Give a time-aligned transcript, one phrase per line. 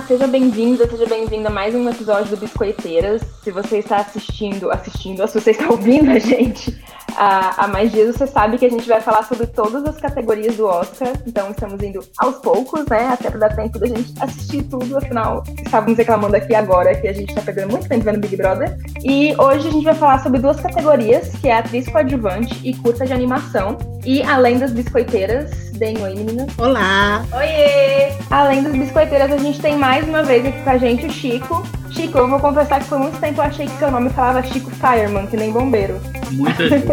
[0.00, 3.20] Seja bem-vinda, seja bem-vinda a mais um episódio do Biscoiteiras.
[3.44, 6.74] Se você está assistindo, assistindo, se você está ouvindo a gente
[7.14, 10.66] há, mais dias, você sabe que a gente vai falar sobre todas as categorias do
[10.66, 11.12] Oscar.
[11.26, 13.08] Então estamos indo aos poucos, né?
[13.08, 14.96] Até para dar tempo da gente assistir tudo.
[14.96, 18.76] Afinal, estávamos reclamando aqui agora que a gente está perdendo muito tempo vendo Big Brother.
[19.04, 23.04] E hoje a gente vai falar sobre duas categorias, que é atriz coadjuvante e curta
[23.04, 23.76] de animação.
[24.04, 26.46] E além das biscoiteiras, deem oi, menina.
[26.58, 27.24] Olá!
[27.32, 28.12] Oiê!
[28.30, 31.62] Além das biscoiteiras, a gente tem mais uma vez aqui com a gente o Chico.
[31.90, 34.70] Chico, eu vou confessar que por muito tempo eu achei que seu nome falava Chico
[34.72, 36.00] Fireman, que nem bombeiro.
[36.32, 36.86] Muita gente.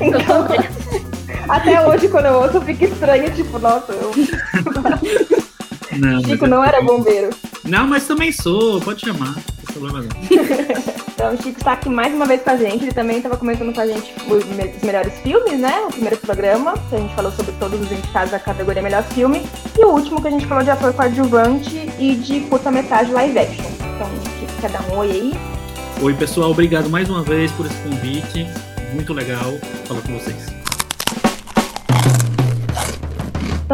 [0.00, 0.46] então,
[1.48, 4.10] até hoje, quando eu ouço, eu fico estranho, tipo, nossa, eu...
[5.98, 7.30] Não, Chico não era bombeiro.
[7.64, 9.34] não, mas também sou, pode chamar.
[9.34, 10.94] Não tem problema não.
[11.14, 12.84] Então, o Chico está aqui mais uma vez com a gente.
[12.84, 15.84] Ele também estava comentando com a gente os, me- os melhores filmes, né?
[15.86, 19.46] O primeiro programa, que a gente falou sobre todos os indicados da categoria Melhor Filme.
[19.78, 23.64] E o último, que a gente falou de ator coadjuvante e de curta-metragem live action.
[23.94, 24.08] Então,
[24.40, 25.32] Chico quer dar um oi aí.
[26.02, 28.46] Oi, pessoal, obrigado mais uma vez por esse convite.
[28.92, 29.52] Muito legal
[29.86, 30.63] falar com vocês.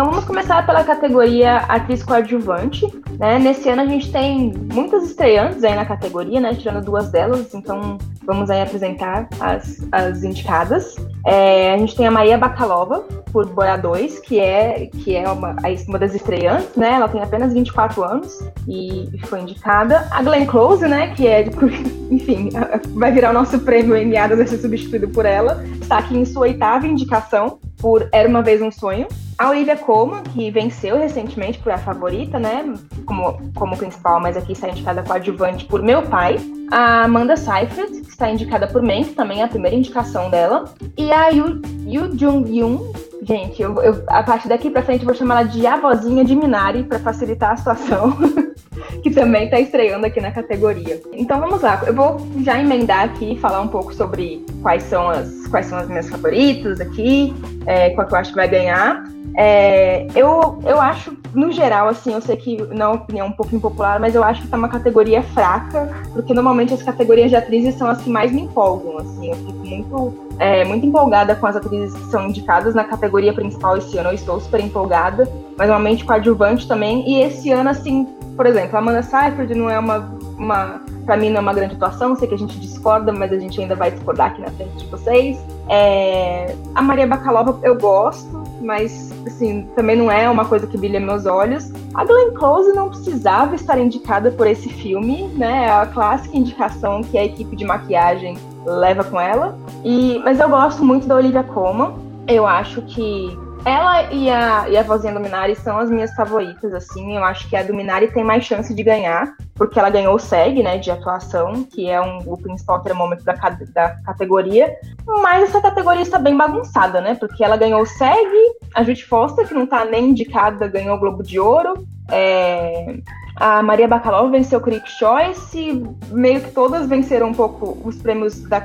[0.01, 2.87] Então vamos começar pela categoria atriz coadjuvante.
[3.19, 3.39] Né?
[3.39, 6.55] Nesse ano a gente tem muitas estreantes aí na categoria, né?
[6.55, 10.97] Tirando duas delas, então vamos aí apresentar as, as indicadas.
[11.27, 15.55] É, a gente tem a Maria Bakalova, por Boia 2, que é, que é uma,
[15.87, 16.95] uma das estreantes, né?
[16.95, 20.09] Ela tem apenas 24 anos e foi indicada.
[20.11, 21.09] A Glenn Close, né?
[21.15, 21.51] Que é, de-
[22.11, 22.48] enfim,
[22.97, 25.62] vai virar o nosso prêmio Emmy vai ser substituído por ela.
[25.78, 29.06] Está aqui em sua oitava indicação por Era Uma Vez Um Sonho.
[29.39, 32.75] A Olivia Colman, que venceu recentemente por A Favorita, né?
[33.06, 36.37] Como, como principal, mas aqui está indicada coadjuvante por Meu Pai.
[36.70, 40.67] A Amanda Seyfried, que está indicada por Mank, também é a primeira indicação dela.
[40.97, 45.15] E a Yu, Yu Jung-yoon, gente, eu, eu- a partir daqui pra frente eu vou
[45.15, 48.17] chamar ela de avózinha de Minari para facilitar a situação.
[49.03, 51.01] que também está estreando aqui na categoria.
[51.13, 55.09] Então vamos lá, eu vou já emendar aqui e falar um pouco sobre quais são
[55.09, 57.34] as, quais são as minhas favoritas aqui,
[57.67, 59.05] é, qual que eu acho que vai ganhar.
[59.37, 63.33] É, eu, eu acho, no geral, assim, eu sei que não é uma opinião um
[63.33, 67.37] pouco impopular, mas eu acho que tá uma categoria fraca, porque normalmente as categorias de
[67.37, 71.47] atrizes são as que mais me empolgam, assim, eu fico muito, é, muito empolgada com
[71.47, 75.69] as atrizes que são indicadas na categoria principal esse ano, eu estou super empolgada, mas
[75.69, 80.10] normalmente coadjuvante também, e esse ano, assim, por exemplo, a Amanda Seyfried não é uma,
[80.38, 83.38] uma para mim não é uma grande atuação, sei que a gente discorda, mas a
[83.38, 85.38] gente ainda vai discordar aqui na frente de vocês.
[85.69, 90.99] É, a Maria Bakalova eu gosto, mas assim, também não é uma coisa que brilha
[90.99, 91.70] meus olhos.
[91.93, 95.66] A Glenn Close não precisava estar indicada por esse filme, né?
[95.66, 99.59] É a clássica indicação que a equipe de maquiagem leva com ela.
[99.84, 101.93] E, mas eu gosto muito da Olivia Colman.
[102.26, 106.72] Eu acho que ela e a, e a vozinha do Minari são as minhas favoritas,
[106.72, 107.16] assim.
[107.16, 110.19] Eu acho que a do Minari tem mais chance de ganhar, porque ela ganhou o
[110.19, 114.75] SEG, né, de atuação, que é um, o principal termômetro da, da categoria.
[115.06, 117.15] Mas essa categoria está bem bagunçada, né?
[117.15, 118.32] Porque ela ganhou o SEG,
[118.75, 121.87] a Judy Foster, que não tá nem indicada, ganhou o Globo de Ouro.
[122.10, 122.97] É,
[123.41, 128.41] a Maria Bakalova venceu o Critics' Choice, meio que todas venceram um pouco os prêmios,
[128.43, 128.62] da-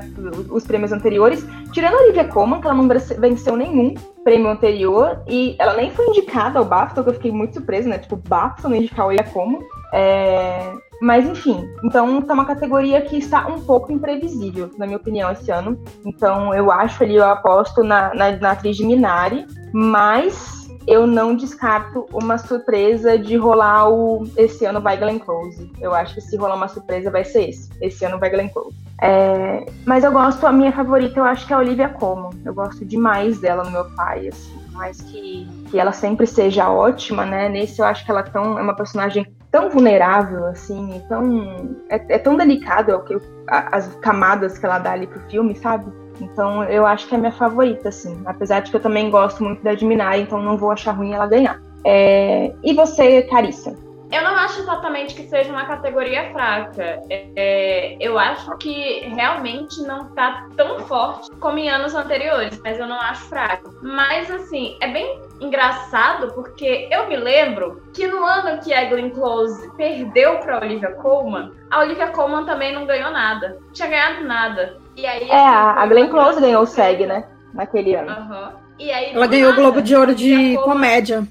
[0.50, 5.22] os prêmios anteriores, tirando a Olivia Colman, que ela não vence- venceu nenhum prêmio anterior,
[5.26, 7.96] e ela nem foi indicada ao BAFTA, que eu fiquei muito surpresa, né?
[7.98, 9.60] Tipo, BAFTA não indicar a Olivia Colman.
[9.92, 15.30] É, Mas enfim, então tá uma categoria que está um pouco imprevisível, na minha opinião,
[15.30, 15.78] esse ano.
[16.06, 20.55] Então eu acho ali, eu aposto na, na, na atriz de Minari, mas
[20.86, 24.24] eu não descarto uma surpresa de rolar o.
[24.36, 25.70] Esse ano vai Glenn Close.
[25.80, 27.68] Eu acho que se rolar uma surpresa vai ser esse.
[27.80, 28.76] Esse ano vai Glenn Close.
[29.02, 32.30] É, Mas eu gosto, a minha favorita eu acho que é a Olivia Colman.
[32.44, 34.54] Eu gosto demais dela no meu pai, assim.
[34.72, 37.48] Mais que, que ela sempre seja ótima, né?
[37.48, 41.76] Nesse eu acho que ela é tão, é uma personagem tão vulnerável, assim, tão.
[41.88, 43.16] É, é tão delicado é o que,
[43.48, 45.90] as camadas que ela dá ali pro filme, sabe?
[46.20, 48.22] Então eu acho que é minha favorita, assim.
[48.24, 51.12] Apesar de que eu também gosto muito da de Minari, então não vou achar ruim
[51.12, 51.60] ela ganhar.
[51.84, 53.76] É, E você, Carissa?
[54.10, 57.02] Eu não acho exatamente que seja uma categoria fraca.
[57.10, 62.78] É, é, eu acho que realmente não tá tão forte como em anos anteriores, mas
[62.78, 63.74] eu não acho fraco.
[63.82, 69.10] Mas assim, é bem engraçado porque eu me lembro que no ano que a Glenn
[69.10, 73.58] Close perdeu pra Olivia Colman, a Olivia Colman também não ganhou nada.
[73.60, 74.78] Não tinha ganhado nada.
[74.96, 76.66] E aí, É, assim, a, foi a Glenn Close ganhou o.
[76.66, 77.24] SEG, né?
[77.52, 78.10] Naquele ano.
[78.10, 78.52] Aham.
[78.78, 81.26] E aí, Ela ganhou o nada, Globo de Ouro de comédia.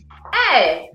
[0.51, 0.89] É,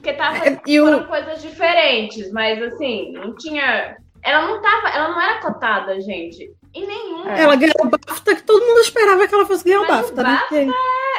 [0.00, 3.96] porque tava, E o- foram coisas diferentes, mas assim, não tinha.
[4.22, 6.50] Ela não tava, ela não era cotada, gente.
[6.74, 7.28] Em nenhum.
[7.28, 7.42] É.
[7.42, 10.14] Ela ganhou o BAFTA, que todo mundo esperava que ela fosse ganhar o Mas o
[10.14, 10.28] BAFTA, né?
[10.30, 10.70] BAFTA Porque-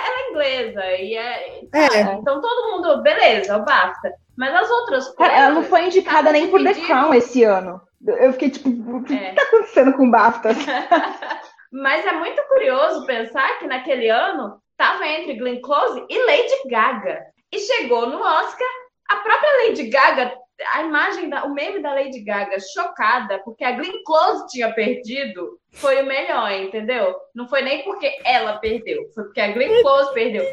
[0.08, 0.86] Ela é inglesa.
[0.96, 2.02] E é, É.
[2.14, 4.14] Então todo mundo, beleza, o BAFTA.
[4.38, 5.16] Mas as outras coisas.
[5.16, 7.82] Cara, ela não foi indicada nem por The Crown esse ano.
[8.06, 9.34] Eu fiquei tipo, o que é.
[9.34, 10.50] tá acontecendo com o BAFTA?
[11.72, 17.20] Mas é muito curioso pensar que naquele ano estava entre Glenn Close e Lady Gaga.
[17.52, 18.68] E chegou no Oscar,
[19.10, 20.34] a própria Lady Gaga,
[20.74, 25.60] a imagem, da, o meme da Lady Gaga chocada, porque a Glenn Close tinha perdido,
[25.74, 27.16] foi o melhor, entendeu?
[27.36, 30.46] Não foi nem porque ela perdeu, foi porque a Glenn Close perdeu.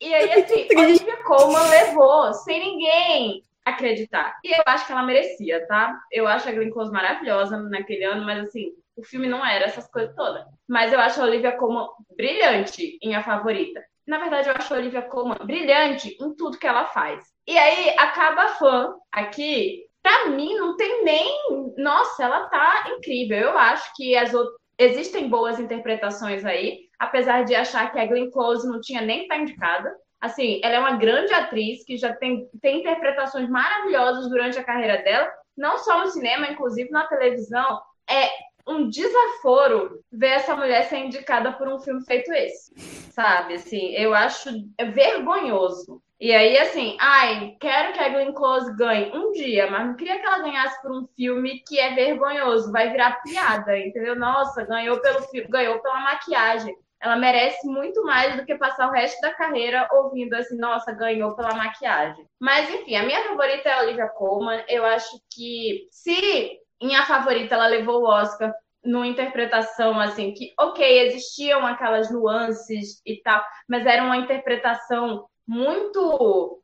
[0.00, 4.38] E aí, assim, Olivia Colman levou, sem ninguém acreditar.
[4.44, 5.98] E eu acho que ela merecia, tá?
[6.10, 9.88] Eu acho a Glenn Close maravilhosa naquele ano, mas assim, o filme não era essas
[9.90, 10.44] coisas todas.
[10.68, 13.82] Mas eu acho a Olivia Colman brilhante em A Favorita.
[14.10, 17.24] Na verdade, eu acho a Olivia Colman brilhante em tudo que ela faz.
[17.46, 21.74] E aí, acaba fã aqui, pra mim, não tem nem.
[21.78, 23.38] Nossa, ela tá incrível.
[23.38, 24.32] Eu acho que as.
[24.76, 29.36] Existem boas interpretações aí, apesar de achar que a Glenn Close não tinha nem tá
[29.36, 29.94] indicada.
[30.20, 35.02] Assim, ela é uma grande atriz que já tem, tem interpretações maravilhosas durante a carreira
[35.04, 37.80] dela, não só no cinema, inclusive na televisão.
[38.08, 38.28] É
[38.66, 42.72] um desaforo ver essa mulher ser indicada por um filme feito esse,
[43.12, 43.54] sabe?
[43.54, 44.50] Assim, eu acho
[44.92, 46.02] vergonhoso.
[46.20, 50.20] E aí, assim, ai, quero que a Glenn Close ganhe um dia, mas não queria
[50.20, 54.14] que ela ganhasse por um filme que é vergonhoso, vai virar piada, entendeu?
[54.14, 56.76] Nossa, ganhou pelo ganhou pela maquiagem.
[57.00, 61.34] Ela merece muito mais do que passar o resto da carreira ouvindo assim, nossa, ganhou
[61.34, 62.26] pela maquiagem.
[62.38, 64.62] Mas enfim, a minha favorita é a Olivia Colman.
[64.68, 70.52] Eu acho que se em A Favorita ela levou o Oscar numa interpretação assim que,
[70.58, 76.62] ok, existiam aquelas nuances e tal, mas era uma interpretação muito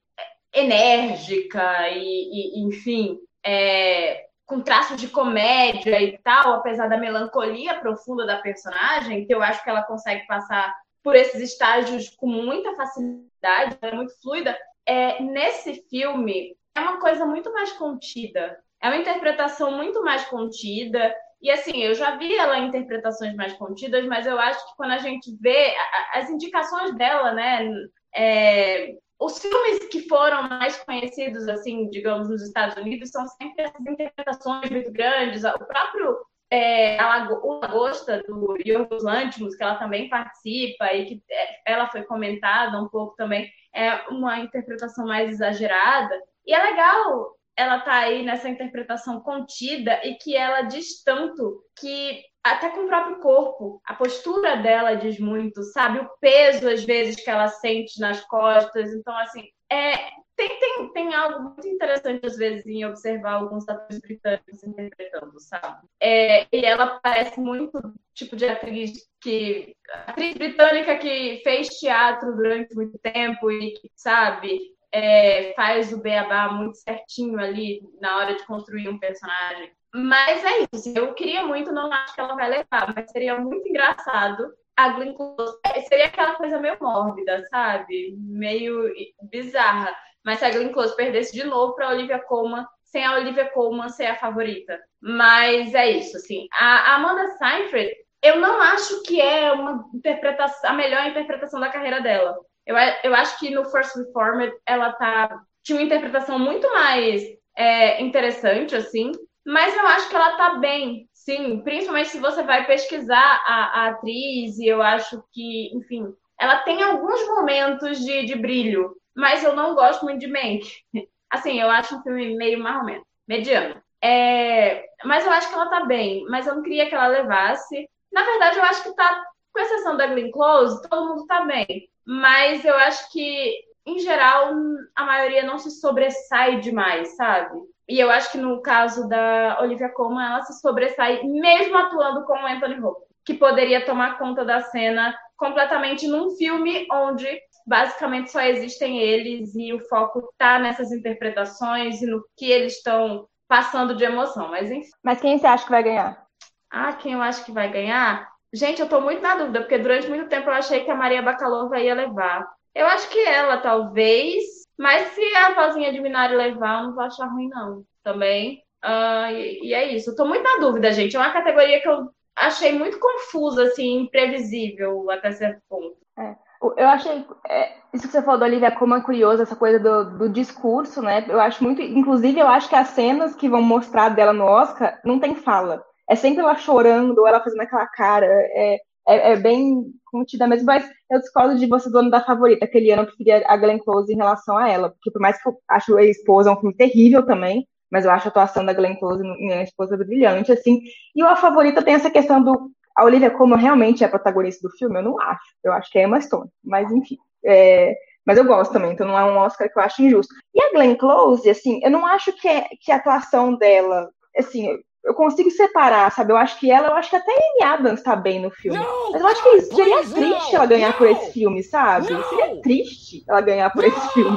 [0.55, 8.25] enérgica e, e enfim, é, com traços de comédia e tal, apesar da melancolia profunda
[8.25, 13.77] da personagem, que eu acho que ela consegue passar por esses estágios com muita facilidade,
[13.83, 14.57] é muito fluida.
[14.87, 18.57] É, nesse filme é uma coisa muito mais contida.
[18.87, 21.13] É uma interpretação muito mais contida.
[21.43, 24.93] E assim, eu já vi ela em interpretações mais contidas, mas eu acho que quando
[24.93, 25.75] a gente vê
[26.15, 27.69] as indicações dela, né?
[28.15, 33.85] É, os filmes que foram mais conhecidos, assim, digamos, nos Estados Unidos, são sempre essas
[33.85, 35.43] interpretações muito grandes.
[35.43, 36.17] O próprio
[36.49, 42.05] é, a Lagosta, do Yorgos Lanthimos, que ela também participa e que é, ela foi
[42.05, 46.17] comentada um pouco também, é uma interpretação mais exagerada.
[46.47, 52.23] E é legal ela tá aí nessa interpretação contida e que ela diz tanto que
[52.45, 55.99] até com o próprio corpo, a postura dela diz muito, sabe?
[55.99, 58.93] O peso às vezes que ela sente nas costas.
[58.93, 63.99] Então assim, é tem, tem, tem algo muito interessante às vezes em observar alguns atores
[64.01, 65.89] britânicos interpretando, sabe?
[65.99, 67.81] É, e ela parece muito
[68.15, 69.75] tipo de atriz que
[70.07, 76.49] atriz britânica que fez teatro durante muito tempo e que sabe é, faz o beabá
[76.49, 79.71] muito certinho ali na hora de construir um personagem.
[79.95, 80.93] Mas é isso.
[80.97, 85.13] Eu queria muito, não acho que ela vai levar, mas seria muito engraçado a Glenn
[85.13, 85.59] Close.
[85.67, 88.17] É, seria aquela coisa meio mórbida, sabe?
[88.19, 88.91] Meio
[89.31, 89.95] bizarra.
[90.25, 93.91] Mas se a Glenn Close perdesse de novo para Olivia Colman, sem a Olivia Colman
[93.91, 94.81] ser a favorita.
[95.01, 96.47] Mas é isso, assim.
[96.59, 102.01] A Amanda Seyfried, eu não acho que é uma interpretação, a melhor interpretação da carreira
[102.01, 102.35] dela.
[102.67, 107.23] Eu, eu acho que no First Reformed ela tá, tinha uma interpretação muito mais
[107.57, 109.13] é, interessante, assim,
[109.47, 113.89] mas eu acho que ela tá bem, sim, principalmente se você vai pesquisar a, a
[113.91, 119.55] atriz, e eu acho que, enfim, ela tem alguns momentos de, de brilho, mas eu
[119.55, 120.67] não gosto muito de Mank.
[121.31, 123.81] Assim, eu acho um filme meio menos, mediano.
[124.03, 127.89] É, mas eu acho que ela tá bem, mas eu não queria que ela levasse.
[128.13, 131.89] Na verdade, eu acho que tá, com exceção da Glenn Close, todo mundo tá bem
[132.07, 133.53] mas eu acho que,
[133.85, 134.53] em geral,
[134.95, 137.59] a maioria não se sobressai demais, sabe?
[137.89, 142.35] E eu acho que no caso da Olivia Colman, ela se sobressai mesmo atuando com
[142.35, 147.27] o Anthony Hopkins, que poderia tomar conta da cena completamente num filme onde
[147.67, 153.27] basicamente só existem eles e o foco tá nessas interpretações e no que eles estão
[153.49, 154.49] passando de emoção.
[154.49, 154.91] Mas enfim.
[155.03, 156.27] Mas quem você acha que vai ganhar?
[156.71, 158.29] Ah, quem eu acho que vai ganhar?
[158.53, 161.23] Gente, eu tô muito na dúvida, porque durante muito tempo eu achei que a Maria
[161.23, 162.47] Bakalova ia levar.
[162.75, 164.43] Eu acho que ela, talvez,
[164.79, 167.83] mas se a vozinha de Minari levar, eu não vou achar ruim, não.
[168.05, 168.63] Também.
[168.85, 170.11] Uh, e, e, é isso.
[170.11, 171.17] Eu tô muito na dúvida, gente.
[171.17, 175.97] É uma categoria que eu achei muito confusa, assim, imprevisível até certo ponto.
[176.19, 176.37] É.
[176.77, 177.25] Eu achei.
[177.49, 181.03] É, isso que você falou da Olivia como é curioso, essa coisa do, do, discurso,
[181.03, 181.25] né?
[181.29, 181.83] Eu acho muito.
[181.83, 185.85] Inclusive, eu acho que as cenas que vão mostrar dela no Oscar não tem fala
[186.09, 188.27] é sempre ela chorando, ela fazendo aquela cara.
[188.27, 192.65] É, é, é bem contida mesmo, mas eu discordo de você dono da favorita.
[192.65, 195.49] Aquele ano eu preferia a Glenn Close em relação a ela, porque por mais que
[195.49, 198.97] eu acho a esposa um filme terrível também, mas eu acho a atuação da Glenn
[198.97, 200.81] Close minha esposa brilhante, assim.
[201.15, 204.75] E a favorita tem essa questão do a Olivia Colman realmente é a protagonista do
[204.75, 204.99] filme?
[204.99, 205.45] Eu não acho.
[205.63, 206.51] Eu acho que é Emma Stone.
[206.65, 207.19] Mas, enfim.
[207.45, 207.95] É,
[208.25, 210.35] mas eu gosto também, então não é um Oscar que eu acho injusto.
[210.55, 214.69] E a Glenn Close, assim, eu não acho que, é, que a atuação dela, assim,
[215.07, 216.33] eu consigo separar, sabe?
[216.33, 218.77] Eu acho que ela, eu acho que até a Amy Adams tá bem no filme.
[218.77, 222.07] Não, mas eu acho que seria triste não, ela ganhar não, por esse filme, sabe?
[222.07, 224.37] Seria triste ela ganhar por esse filme.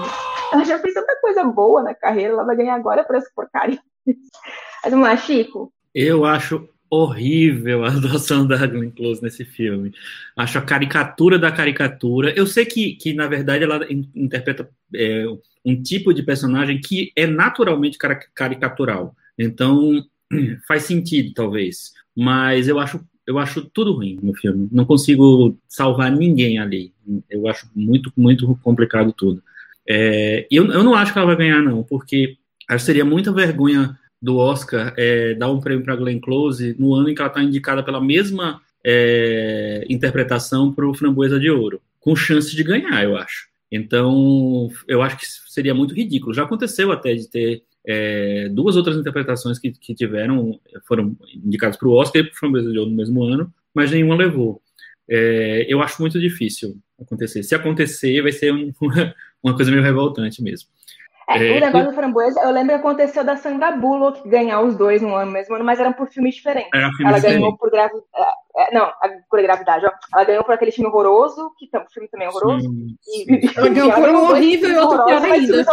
[0.53, 3.79] Ela já fez tanta coisa boa na carreira, ela vai ganhar agora por essa porcaria.
[4.05, 5.73] Mas vamos lá, Chico.
[5.93, 9.91] Eu acho horrível a atuação da Glenn Close nesse filme.
[10.37, 12.31] Acho a caricatura da caricatura.
[12.35, 13.85] Eu sei que, que na verdade, ela
[14.15, 15.25] interpreta é,
[15.65, 17.97] um tipo de personagem que é naturalmente
[18.35, 19.15] caricatural.
[19.37, 20.03] Então,
[20.67, 21.93] faz sentido, talvez.
[22.15, 24.67] Mas eu acho, eu acho tudo ruim no filme.
[24.71, 26.93] Não consigo salvar ninguém ali.
[27.29, 29.41] Eu acho muito, muito complicado tudo.
[29.87, 33.31] É, eu, eu não acho que ela vai ganhar, não, porque acho que seria muita
[33.31, 37.29] vergonha do Oscar é, dar um prêmio para Glenn Close no ano em que ela
[37.29, 43.03] está indicada pela mesma é, interpretação para o Framboesa de Ouro, com chance de ganhar,
[43.03, 43.47] eu acho.
[43.71, 46.33] Então, eu acho que seria muito ridículo.
[46.33, 51.87] Já aconteceu até de ter é, duas outras interpretações que, que tiveram, foram indicadas para
[51.87, 54.61] o Oscar e para o Ouro no mesmo ano, mas nenhuma levou.
[55.09, 57.41] É, eu acho muito difícil acontecer.
[57.43, 58.71] Se acontecer, vai ser um,
[59.43, 60.69] uma coisa meio revoltante mesmo.
[61.29, 64.75] É, é, o negócio do framboesa, eu lembro que aconteceu da Sandra Bullock ganhar os
[64.75, 66.71] dois no ano mesmo ano, mas eram por filmes diferentes.
[66.73, 67.39] Era filme ela diferente.
[67.39, 68.03] ganhou por gravidade.
[68.57, 68.91] É, é, não,
[69.29, 69.91] por gravidade, ó.
[70.15, 72.67] Ela ganhou por aquele filme horroroso, que o filme também é horroroso.
[72.67, 73.53] Sim, e, sim.
[73.55, 75.65] ela ganhou por um horrível e outro pior ainda.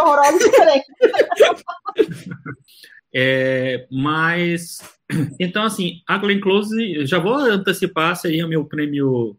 [3.19, 4.77] É, mas,
[5.39, 9.35] então, assim, a Glenn Close, já vou antecipar, seria meu prêmio,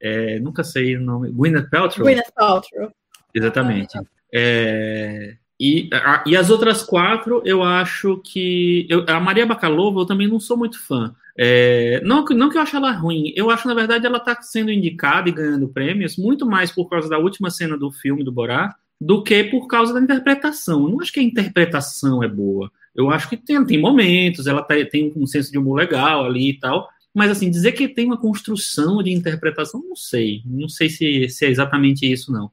[0.00, 2.06] é, nunca sei o nome, Gwyneth Paltrow?
[2.06, 2.90] Gwyneth Paltrow.
[3.34, 3.98] Exatamente.
[4.32, 8.86] É, e, a, e as outras quatro, eu acho que.
[8.88, 11.14] Eu, a Maria Bakalova, eu também não sou muito fã.
[11.36, 14.72] É, não, não que eu ache ela ruim, eu acho, na verdade, ela está sendo
[14.72, 18.74] indicada e ganhando prêmios muito mais por causa da última cena do filme do Borá
[19.00, 20.82] do que por causa da interpretação.
[20.82, 22.70] Eu não acho que a interpretação é boa.
[22.94, 26.50] Eu acho que tem, tem momentos, ela tá, tem um senso de humor legal ali
[26.50, 30.42] e tal, mas assim, dizer que tem uma construção de interpretação, não sei.
[30.44, 32.50] Não sei se, se é exatamente isso, não.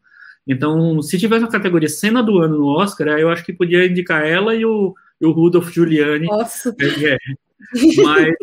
[0.48, 4.26] Então, se tivesse uma categoria cena do ano no Oscar, eu acho que podia indicar
[4.26, 6.28] ela e o, e o Rudolph Giuliani.
[6.28, 6.76] Nossa!
[6.80, 7.18] É,
[8.04, 8.36] mas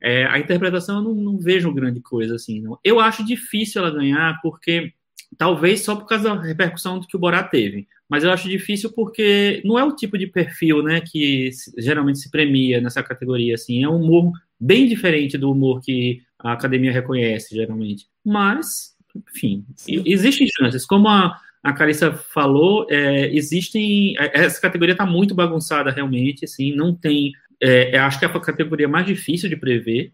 [0.00, 2.60] é, a interpretação eu não, não, vejo grande coisa assim.
[2.60, 2.78] Não.
[2.82, 4.92] Eu acho difícil ela ganhar, porque
[5.36, 7.86] talvez só por causa da repercussão que o Borat teve.
[8.08, 12.30] Mas eu acho difícil porque não é o tipo de perfil né, que geralmente se
[12.30, 13.54] premia nessa categoria.
[13.54, 13.84] Assim.
[13.84, 18.06] É um humor bem diferente do humor que a academia reconhece, geralmente.
[18.24, 20.02] Mas enfim, Sim.
[20.06, 20.86] existem chances.
[20.86, 24.14] Como a, a Carissa falou, é, existem.
[24.18, 27.32] É, essa categoria está muito bagunçada realmente, assim, não tem.
[27.60, 30.12] É, acho que é a categoria mais difícil de prever,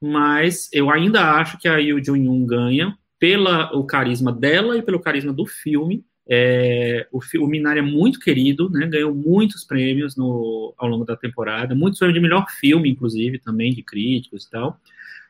[0.00, 5.00] mas eu ainda acho que a Yu Jun-yoon ganha pela o carisma dela e pelo
[5.00, 6.04] carisma do filme.
[6.28, 11.16] É, o, o Minari é muito querido, né, ganhou muitos prêmios no, ao longo da
[11.16, 14.80] temporada, muitos prêmios de melhor filme, inclusive, também, de críticos e tal.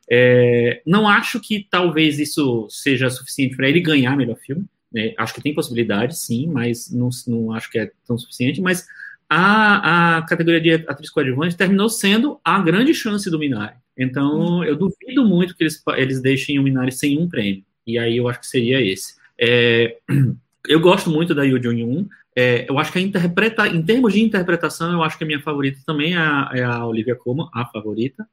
[0.08, 4.64] É, não acho que talvez isso seja suficiente para ele ganhar melhor filme.
[4.92, 5.14] Né?
[5.18, 8.60] Acho que tem possibilidade, sim, mas não, não acho que é tão suficiente.
[8.60, 8.86] Mas
[9.28, 13.74] a, a categoria de atriz coadjuvante terminou sendo a grande chance do Minari.
[13.98, 17.64] Então, eu duvido muito que eles, eles deixem o Minari sem um prêmio.
[17.86, 19.14] E aí eu acho que seria esse.
[19.38, 19.96] É,
[20.68, 22.06] eu gosto muito da Yoo Jong-un.
[22.38, 25.40] É, eu acho que a interpreta, em termos de interpretação, eu acho que a minha
[25.40, 28.28] favorita também é a, é a Olivia Colman, a favorita.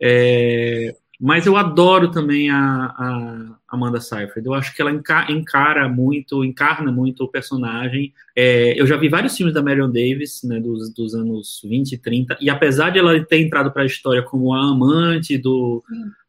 [0.00, 4.46] É, mas eu adoro também a, a Amanda Seyfried.
[4.46, 8.14] Eu acho que ela encara muito, encarna muito o personagem.
[8.34, 11.98] É, eu já vi vários filmes da Marion Davis, né, dos, dos anos 20 e
[11.98, 15.84] 30, e apesar de ela ter entrado para a história como a amante do,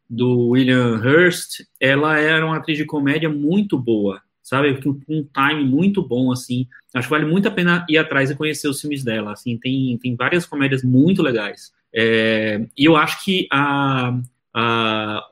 [0.08, 4.78] do William Hurst, ela era uma atriz de comédia muito boa, sabe?
[4.82, 6.66] Com um time muito bom, assim.
[6.94, 9.56] Acho que vale muito a pena ir atrás e conhecer os filmes dela, assim.
[9.56, 11.72] Tem, tem várias comédias muito legais.
[11.94, 14.18] É, e eu acho que a,
[14.54, 15.24] a,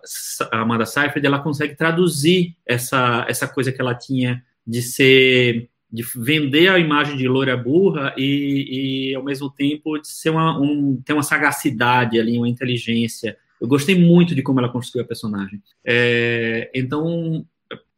[0.52, 6.68] Amanda Seyfried ela consegue traduzir essa, essa coisa que ela tinha de ser de vender
[6.68, 11.12] a imagem de loira burra e, e ao mesmo tempo de ser uma, um, ter
[11.12, 13.36] uma sagacidade ali, uma inteligência.
[13.60, 15.60] Eu gostei muito de como ela construiu a personagem.
[15.84, 17.44] É, então,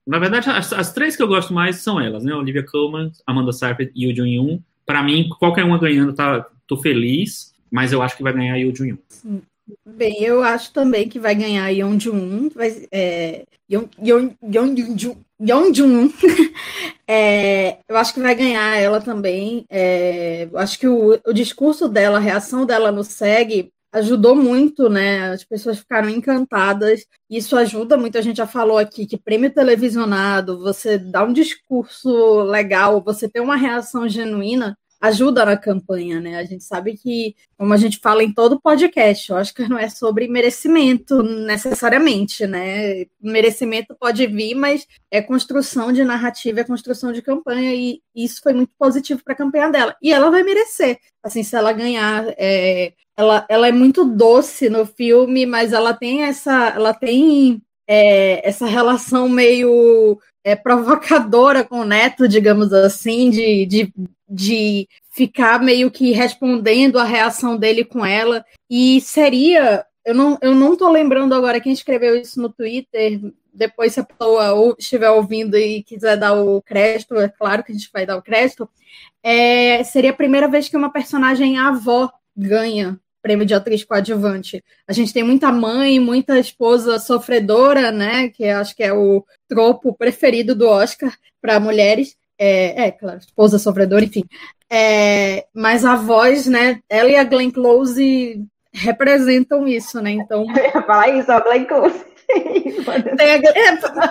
[0.07, 2.35] na verdade, as, as, três que eu gosto mais são elas, né?
[2.35, 4.61] Olivia Colman, Amanda Seyfried e o Jun Yoon.
[4.87, 8.75] Para mim, qualquer uma ganhando, tá, tô feliz, mas eu acho que vai ganhar o
[8.75, 9.43] Jun Yoon.
[9.85, 14.35] Bem, eu acho também que vai ganhar Yeon Jun, vai, é, Yeon, Yeon,
[15.41, 16.13] Yeon, Jun.
[17.07, 19.65] é, eu acho que vai ganhar ela também.
[19.71, 24.89] É, eu acho que o, o discurso dela, a reação dela no SEG ajudou muito,
[24.89, 25.31] né?
[25.33, 27.05] As pessoas ficaram encantadas.
[27.29, 28.17] Isso ajuda muito.
[28.19, 33.43] A gente já falou aqui que prêmio televisionado, você dá um discurso legal, você tem
[33.43, 36.37] uma reação genuína, ajuda na campanha, né?
[36.39, 39.89] A gente sabe que, como a gente fala em todo podcast, o Oscar não é
[39.89, 43.07] sobre merecimento necessariamente, né?
[43.21, 48.53] Merecimento pode vir, mas é construção de narrativa, é construção de campanha, e isso foi
[48.53, 49.97] muito positivo para a campanha dela.
[50.01, 50.99] E ela vai merecer.
[51.21, 56.23] Assim, se ela ganhar, é, ela, ela é muito doce no filme, mas ela tem
[56.23, 57.61] essa, ela tem
[57.95, 63.93] é, essa relação meio é, provocadora com o neto, digamos assim, de, de,
[64.27, 68.47] de ficar meio que respondendo a reação dele com ela.
[68.71, 69.85] E seria.
[70.07, 73.21] Eu não, eu não tô lembrando agora quem escreveu isso no Twitter.
[73.53, 77.75] Depois, se a pessoa estiver ouvindo e quiser dar o crédito, é claro que a
[77.75, 78.67] gente vai dar o crédito.
[79.23, 84.63] É, seria a primeira vez que uma personagem avó ganha prêmio de atriz coadjuvante.
[84.87, 88.29] A gente tem muita mãe, muita esposa sofredora, né?
[88.29, 92.17] Que acho que é o tropo preferido do Oscar para mulheres.
[92.39, 94.25] É, é, claro, esposa sofredora, enfim.
[94.69, 96.81] É, mas a voz, né?
[96.89, 100.11] Ela e a Glenn Close representam isso, né?
[100.11, 100.47] Então.
[100.87, 102.05] Fala isso, a Glenn Close.
[102.89, 103.39] A, é,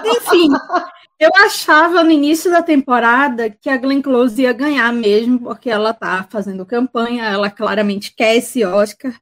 [0.06, 0.50] enfim,
[1.22, 5.94] eu achava no início da temporada que a Glenn Close ia ganhar mesmo, porque ela
[5.94, 9.14] tá fazendo campanha, ela claramente quer esse Oscar,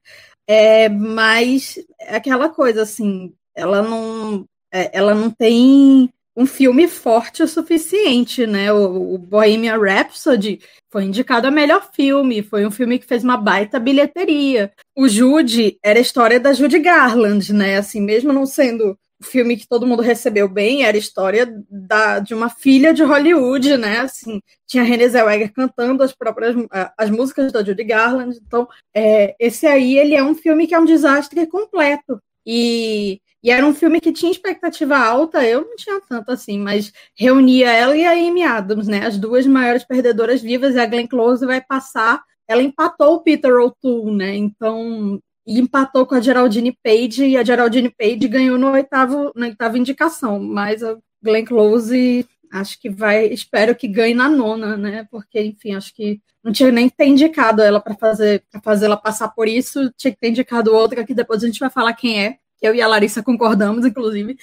[0.48, 7.44] é, mas é aquela coisa assim, ela não, é, ela não tem um filme forte
[7.44, 8.72] o suficiente, né?
[8.72, 13.36] O, o Bohemian Rhapsody foi indicado a melhor filme, foi um filme que fez uma
[13.36, 14.72] baita bilheteria.
[14.96, 17.78] O Jude era a história da Judy Garland, né?
[17.78, 22.34] Assim, mesmo não sendo filme que todo mundo recebeu bem, era a história da, de
[22.34, 24.00] uma filha de Hollywood, né?
[24.00, 26.56] Assim, tinha Renée Zellweger cantando as próprias
[26.98, 28.40] as músicas da Judy Garland.
[28.46, 32.22] Então, é, esse aí ele é um filme que é um desastre completo.
[32.46, 36.92] E e era um filme que tinha expectativa alta, eu não tinha tanto assim, mas
[37.16, 39.06] reunia ela e a Amy Adams, né?
[39.06, 42.22] As duas maiores perdedoras vivas, e a Glenn Close vai passar.
[42.48, 44.36] Ela empatou o Peter O'Toole, né?
[44.36, 49.48] Então, e empatou com a Geraldine Page, e a Geraldine Page ganhou no oitavo, na
[49.48, 55.08] oitava indicação, mas a Glenn Close acho que vai, espero que ganhe na nona, né?
[55.12, 58.86] Porque, enfim, acho que não tinha nem que ter indicado ela para fazer para fazer
[58.86, 61.94] ela passar por isso, tinha que ter indicado outra que depois a gente vai falar
[61.94, 64.38] quem é que eu e a Larissa concordamos, inclusive.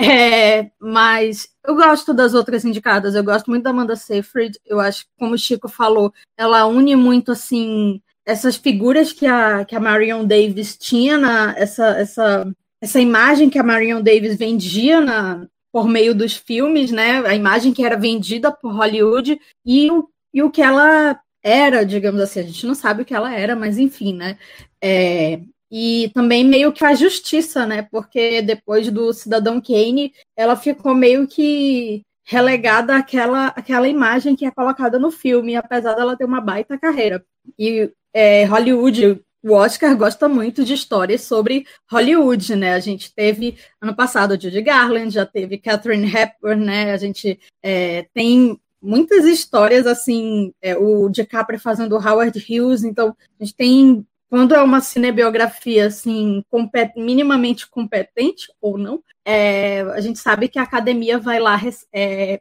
[0.00, 5.04] É, mas eu gosto das outras indicadas, eu gosto muito da Amanda Seyfried, eu acho
[5.04, 8.00] que, como o Chico falou, ela une muito, assim,
[8.30, 13.58] essas figuras que a, que a Marion Davis tinha, na, essa, essa, essa imagem que
[13.58, 18.52] a Marion Davis vendia na, por meio dos filmes, né, a imagem que era vendida
[18.52, 23.02] por Hollywood, e o, e o que ela era, digamos assim, a gente não sabe
[23.02, 24.38] o que ela era, mas enfim, né,
[24.82, 25.40] é,
[25.70, 27.82] e também meio que a justiça, né?
[27.82, 34.50] Porque depois do Cidadão Kane, ela ficou meio que relegada àquela, àquela imagem que é
[34.50, 37.24] colocada no filme, apesar dela ter uma baita carreira.
[37.58, 42.74] E é, Hollywood, o Oscar gosta muito de histórias sobre Hollywood, né?
[42.74, 46.92] A gente teve ano passado a Judy Garland, já teve Catherine Hepburn, né?
[46.92, 53.44] A gente é, tem muitas histórias assim, é, o DiCaprio fazendo Howard Hughes, então a
[53.44, 60.20] gente tem quando é uma cinebiografia assim compet minimamente competente ou não, é, a gente
[60.20, 62.40] sabe que a academia vai lá res é,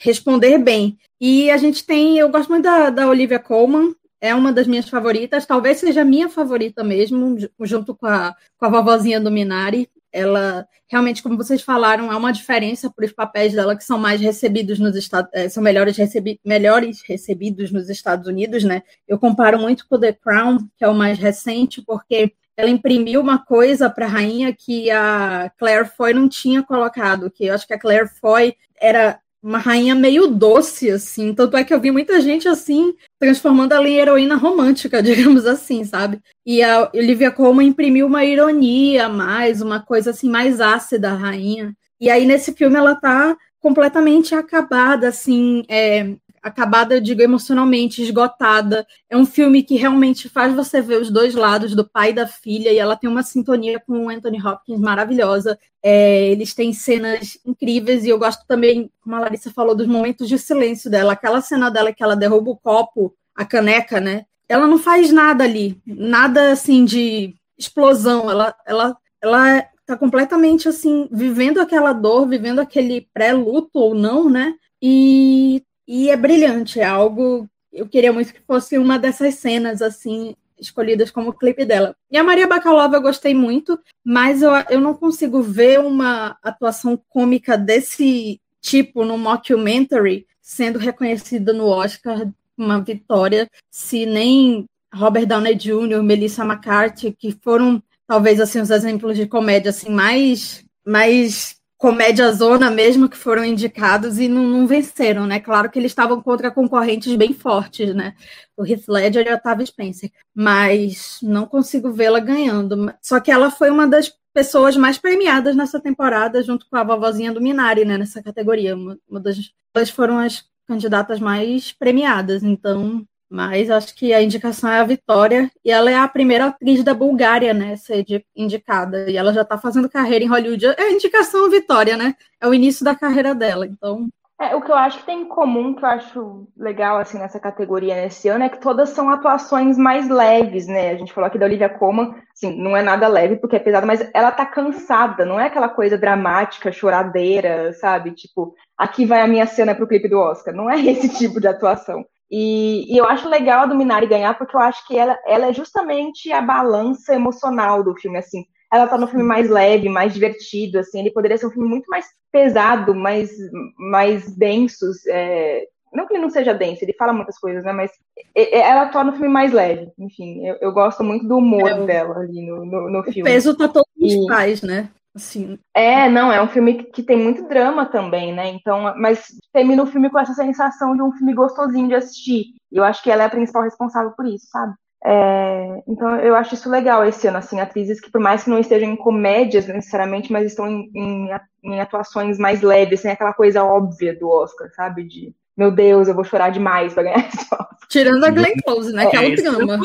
[0.00, 0.98] responder bem.
[1.20, 4.88] E a gente tem, eu gosto muito da, da Olivia Colman, é uma das minhas
[4.88, 9.88] favoritas, talvez seja a minha favorita mesmo, junto com a, com a vovozinha do Minari
[10.12, 14.20] ela realmente, como vocês falaram, há uma diferença para os papéis dela que são mais
[14.20, 18.82] recebidos nos Estados, eh, são melhores, recebi melhores recebidos nos Estados Unidos, né?
[19.06, 23.38] Eu comparo muito com The Crown, que é o mais recente, porque ela imprimiu uma
[23.38, 27.74] coisa para a rainha que a Claire Foy não tinha colocado, que eu acho que
[27.74, 31.34] a Claire Foy era uma rainha meio doce, assim.
[31.34, 35.84] Tanto é que eu vi muita gente, assim, transformando ela em heroína romântica, digamos assim,
[35.84, 36.20] sabe?
[36.44, 41.74] E a Olivia Colman imprimiu uma ironia mais, uma coisa, assim, mais ácida, a rainha.
[42.00, 48.86] E aí, nesse filme, ela tá completamente acabada, assim, é, acabada, eu digo, emocionalmente, esgotada.
[49.08, 52.26] É um filme que realmente faz você ver os dois lados do pai e da
[52.26, 55.58] filha, e ela tem uma sintonia com o Anthony Hopkins maravilhosa.
[55.82, 60.28] É, eles têm cenas incríveis, e eu gosto também, como a Larissa falou, dos momentos
[60.28, 61.12] de silêncio dela.
[61.12, 64.24] Aquela cena dela que ela derruba o copo, a caneca, né?
[64.48, 71.08] Ela não faz nada ali, nada assim de explosão, ela, ela, ela tá completamente assim,
[71.10, 74.54] vivendo aquela dor, vivendo aquele pré-luto ou não, né?
[74.80, 77.48] E, e é brilhante, é algo.
[77.72, 81.96] Eu queria muito que fosse uma dessas cenas, assim, escolhidas como clipe dela.
[82.10, 87.00] E a Maria Bakalova eu gostei muito, mas eu, eu não consigo ver uma atuação
[87.08, 95.54] cômica desse tipo no mockumentary sendo reconhecida no Oscar uma vitória, se nem Robert Downey
[95.54, 102.30] Jr., Melissa McCarthy, que foram talvez assim os exemplos de comédia assim mais mais comédia
[102.32, 105.38] zona mesmo que foram indicados e não, não, venceram, né?
[105.38, 108.14] Claro que eles estavam contra concorrentes bem fortes, né?
[108.56, 112.92] O Heath Ledger e a Octavia Spencer, mas não consigo vê-la ganhando.
[113.00, 117.32] Só que ela foi uma das pessoas mais premiadas nessa temporada, junto com a vovozinha
[117.32, 117.96] do Minari, né?
[117.96, 119.38] Nessa categoria, uma, uma das
[119.74, 122.42] elas foram as candidatas mais premiadas.
[122.42, 126.82] Então, mas acho que a indicação é a Vitória, e ela é a primeira atriz
[126.82, 130.66] da Bulgária, né, ser indicada, e ela já está fazendo carreira em Hollywood.
[130.66, 132.14] É a indicação Vitória, né?
[132.40, 134.08] É o início da carreira dela, então.
[134.40, 137.40] É, o que eu acho que tem em comum, que eu acho legal, assim, nessa
[137.40, 140.90] categoria nesse ano, é que todas são atuações mais leves, né?
[140.92, 143.84] A gente falou aqui da Olivia Colman, assim, não é nada leve porque é pesada,
[143.84, 148.12] mas ela tá cansada, não é aquela coisa dramática, choradeira, sabe?
[148.12, 150.54] Tipo, aqui vai a minha cena pro clipe do Oscar.
[150.54, 152.06] Não é esse tipo de atuação.
[152.30, 155.46] E, e, eu acho legal a do Minari ganhar, porque eu acho que ela, ela
[155.46, 158.44] é justamente a balança emocional do filme, assim.
[158.70, 161.00] Ela tá no filme mais leve, mais divertido, assim.
[161.00, 163.30] Ele poderia ser um filme muito mais pesado, mais,
[163.78, 164.84] mais denso.
[165.08, 165.66] É...
[165.90, 167.72] Não que ele não seja denso, ele fala muitas coisas, né?
[167.72, 167.90] Mas
[168.34, 169.90] ela tá no filme mais leve.
[169.98, 173.22] Enfim, eu, eu gosto muito do humor é, dela ali no, no, no filme.
[173.22, 174.90] O peso tá todos os pais, né?
[175.18, 175.58] Assim.
[175.74, 178.48] É, não, é um filme que tem muito drama também, né?
[178.48, 182.54] Então, mas termina o filme com essa sensação de um filme gostosinho de assistir.
[182.70, 184.74] E eu acho que ela é a principal responsável por isso, sabe?
[185.04, 188.58] É, então eu acho isso legal esse ano, assim, atrizes que por mais que não
[188.58, 191.30] estejam em comédias necessariamente, mas estão em, em,
[191.64, 195.04] em atuações mais leves, sem aquela coisa óbvia do Oscar, sabe?
[195.04, 197.68] De meu Deus, eu vou chorar demais pra ganhar esse Oscar.
[197.88, 199.04] Tirando a Glenn Close, né?
[199.04, 199.80] É, que é o drama.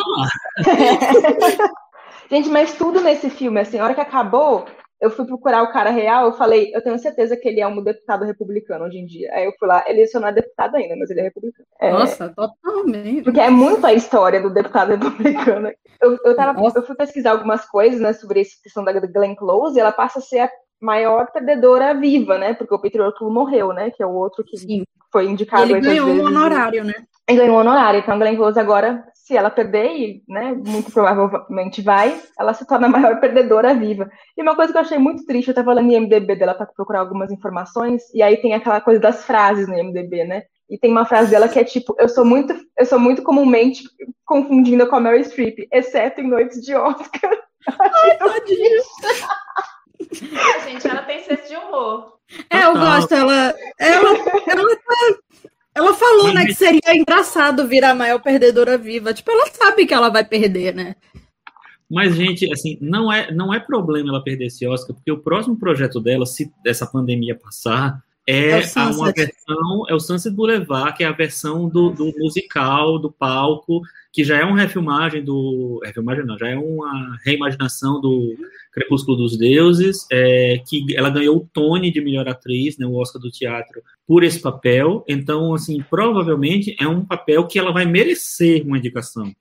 [2.29, 4.65] Gente, mas tudo nesse filme, assim, a hora que acabou,
[5.03, 7.83] eu fui procurar o cara real, eu falei, eu tenho certeza que ele é um
[7.83, 9.29] deputado republicano hoje em dia.
[9.33, 11.67] Aí eu fui lá, ele só não é deputado ainda, mas ele é republicano.
[11.81, 13.23] É, Nossa, totalmente.
[13.23, 15.69] Porque é muito a história do deputado republicano.
[16.01, 19.77] Eu, eu, tava, eu fui pesquisar algumas coisas, né, sobre essa questão da Glenn Close,
[19.77, 20.49] e ela passa a ser a
[20.81, 24.55] maior perdedora viva, né, porque o Peter O'Toole morreu, né, que é o outro que
[24.55, 24.85] Sim.
[25.11, 25.63] foi indicado.
[25.63, 26.93] Ele ganhou vezes, um honorário, né?
[27.27, 30.91] Ele ganhou um honorário, então a Glenn Close agora se ela perder, e né, muito
[30.91, 34.09] provavelmente vai, ela se torna a maior perdedora viva.
[34.35, 36.65] E uma coisa que eu achei muito triste, eu estava lá no IMDB dela para
[36.65, 40.43] procurar algumas informações, e aí tem aquela coisa das frases no IMDB, né?
[40.69, 43.83] E tem uma frase dela que é tipo, eu sou muito, eu sou muito comumente
[44.25, 47.31] confundida com a Mary Streep, exceto em noites de Oscar.
[47.79, 48.81] Ai, tadinha.
[50.65, 52.17] Gente, ela tem senso de humor.
[52.49, 54.09] É, eu gosto, ela, ela,
[54.47, 55.17] ela tá
[55.75, 59.13] ela falou, né, que seria engraçado virar a maior perdedora viva.
[59.13, 60.95] Tipo, ela sabe que ela vai perder, né?
[61.89, 65.57] Mas, gente, assim, não é, não é problema ela perder esse Oscar, porque o próximo
[65.57, 71.03] projeto dela, se essa pandemia passar, é, é uma versão, é o Sunset Boulevard, que
[71.03, 73.81] é a versão do, do, musical, do palco,
[74.11, 75.81] que já é uma refilmagem do.
[75.83, 78.35] Refilmagem não, já é uma reimaginação do
[78.71, 83.21] Crepúsculo dos Deuses, é, que ela ganhou o Tony de melhor atriz, né, o Oscar
[83.21, 85.03] do teatro, por esse papel.
[85.07, 89.33] Então, assim, provavelmente é um papel que ela vai merecer uma indicação.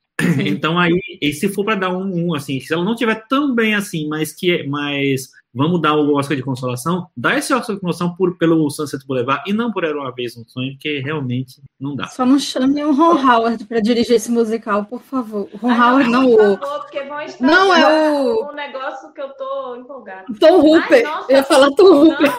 [0.44, 3.54] Então aí, e se for para dar um, um, assim, se ela não tiver tão
[3.54, 7.80] bem assim, mas que mas vamos dar o Oscar de consolação, dá esse Oscar de
[7.80, 11.62] consolação por, pelo Sunset Boulevard e não por Era uma vez um sonho, porque realmente
[11.78, 12.06] não dá.
[12.08, 15.48] Só não chame o Ron Howard para dirigir esse musical, por favor.
[15.52, 19.20] O Ron Ai, Howard não, não o porque vão Não é o um negócio que
[19.20, 20.34] eu tô empolgado.
[20.38, 21.06] Tom Hooper.
[21.06, 22.32] Ai, eu ia falar Tom Hooper.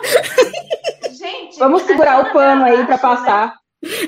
[1.13, 3.55] Gente, vamos segurar o pano aí para passar.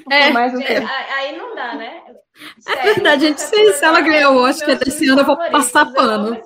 [0.07, 0.29] Né?
[0.29, 0.77] É, mais um é,
[1.17, 2.01] aí não dá, né?
[2.59, 5.37] Sério, é verdade, a gente se, se ela ganhar o Oscar desse ano, eu vou
[5.37, 6.37] passar pano.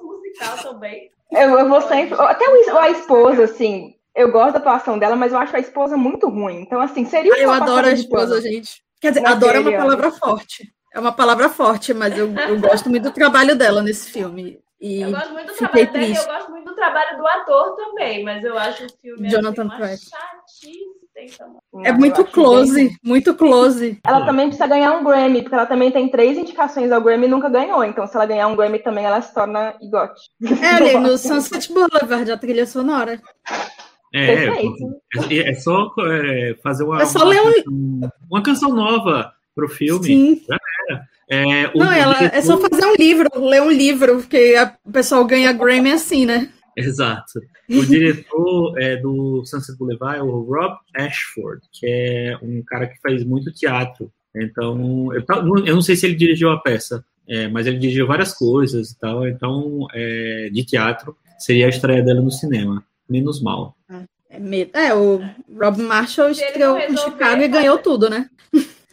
[1.32, 2.16] Eu, eu vou sempre.
[2.20, 5.96] Até o, a esposa, assim, eu gosto da atuação dela, mas eu acho a esposa
[5.96, 6.62] muito ruim.
[6.62, 7.34] Então, assim, seria.
[7.34, 8.84] Ah, eu adoro a esposa, gente.
[9.00, 10.74] Quer dizer, adoro é uma palavra forte.
[10.94, 14.60] É uma palavra forte, mas eu, eu gosto muito do trabalho dela nesse filme.
[14.82, 18.24] E eu gosto muito do trabalho dele, eu gosto muito do trabalho do ator também,
[18.24, 20.99] mas eu acho o filme Jonathan assim, uma chatice
[21.84, 22.98] é muito close, bem...
[23.04, 24.00] muito close.
[24.06, 27.30] Ela também precisa ganhar um Grammy, porque ela também tem três indicações ao Grammy e
[27.30, 27.84] nunca ganhou.
[27.84, 30.22] Então, se ela ganhar um Grammy também, ela se torna igote.
[30.62, 33.22] É, ali no Sunset Boulevard, a trilha sonora.
[34.14, 39.70] É, é, é, só é, fazer uma, é só uma, canção, uma canção nova pro
[39.70, 40.06] filme.
[40.06, 40.42] Sim.
[40.48, 40.58] Já
[41.30, 42.38] É, o, Não, ela, diretor...
[42.38, 46.26] é só fazer um livro, ler um livro, porque a, o pessoal ganha Grammy assim,
[46.26, 46.50] né?
[46.76, 47.40] Exato.
[47.70, 53.00] O diretor é, do Sunset Boulevard é o Rob Ashford, que é um cara que
[53.00, 54.12] faz muito teatro.
[54.36, 55.24] Então, eu,
[55.66, 59.00] eu não sei se ele dirigiu a peça, é, mas ele dirigiu várias coisas e
[59.00, 59.28] tal.
[59.28, 62.84] Então, é, de teatro, seria a estreia dela no cinema.
[63.08, 63.76] Menos mal.
[64.30, 68.30] É, é o Rob Marshall estreou em Chicago e ganhou tudo, né?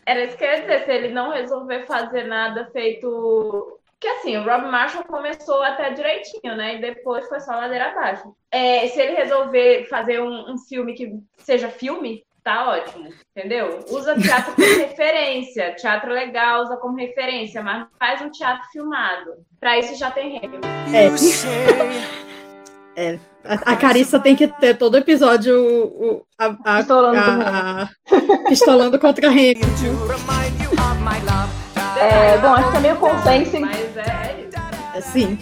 [0.07, 3.76] Era isso que eu ia dizer, se ele não resolver fazer nada feito.
[3.99, 6.77] Que assim, o Rob Marshall começou até direitinho, né?
[6.77, 8.35] E depois foi só ladeira abaixo.
[8.51, 13.81] É, se ele resolver fazer um, um filme que seja filme, tá ótimo, entendeu?
[13.91, 19.33] Usa teatro como referência, teatro legal, usa como referência, mas faz um teatro filmado.
[19.59, 20.61] Para isso já tem regra.
[20.95, 21.09] É.
[23.15, 23.19] é.
[23.43, 28.99] A, a Carissa tem que ter todo episódio o, a, a, pistolando, a, a, pistolando
[28.99, 29.61] contra a Henry.
[32.01, 33.61] É, bom, acho que é meio consenso.
[33.61, 34.49] Mas é,
[34.95, 35.39] é Sim.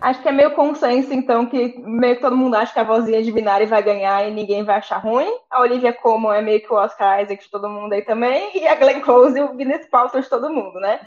[0.00, 3.22] Acho que é meio consenso, então, que meio que todo mundo acha que a vozinha
[3.22, 5.28] de Binari vai ganhar e ninguém vai achar ruim.
[5.50, 8.50] A Olivia Como é meio que o Oscar Isaac de todo mundo aí também.
[8.54, 11.00] E a Glenn Close e o Gwyneth Paltrow de todo mundo, né?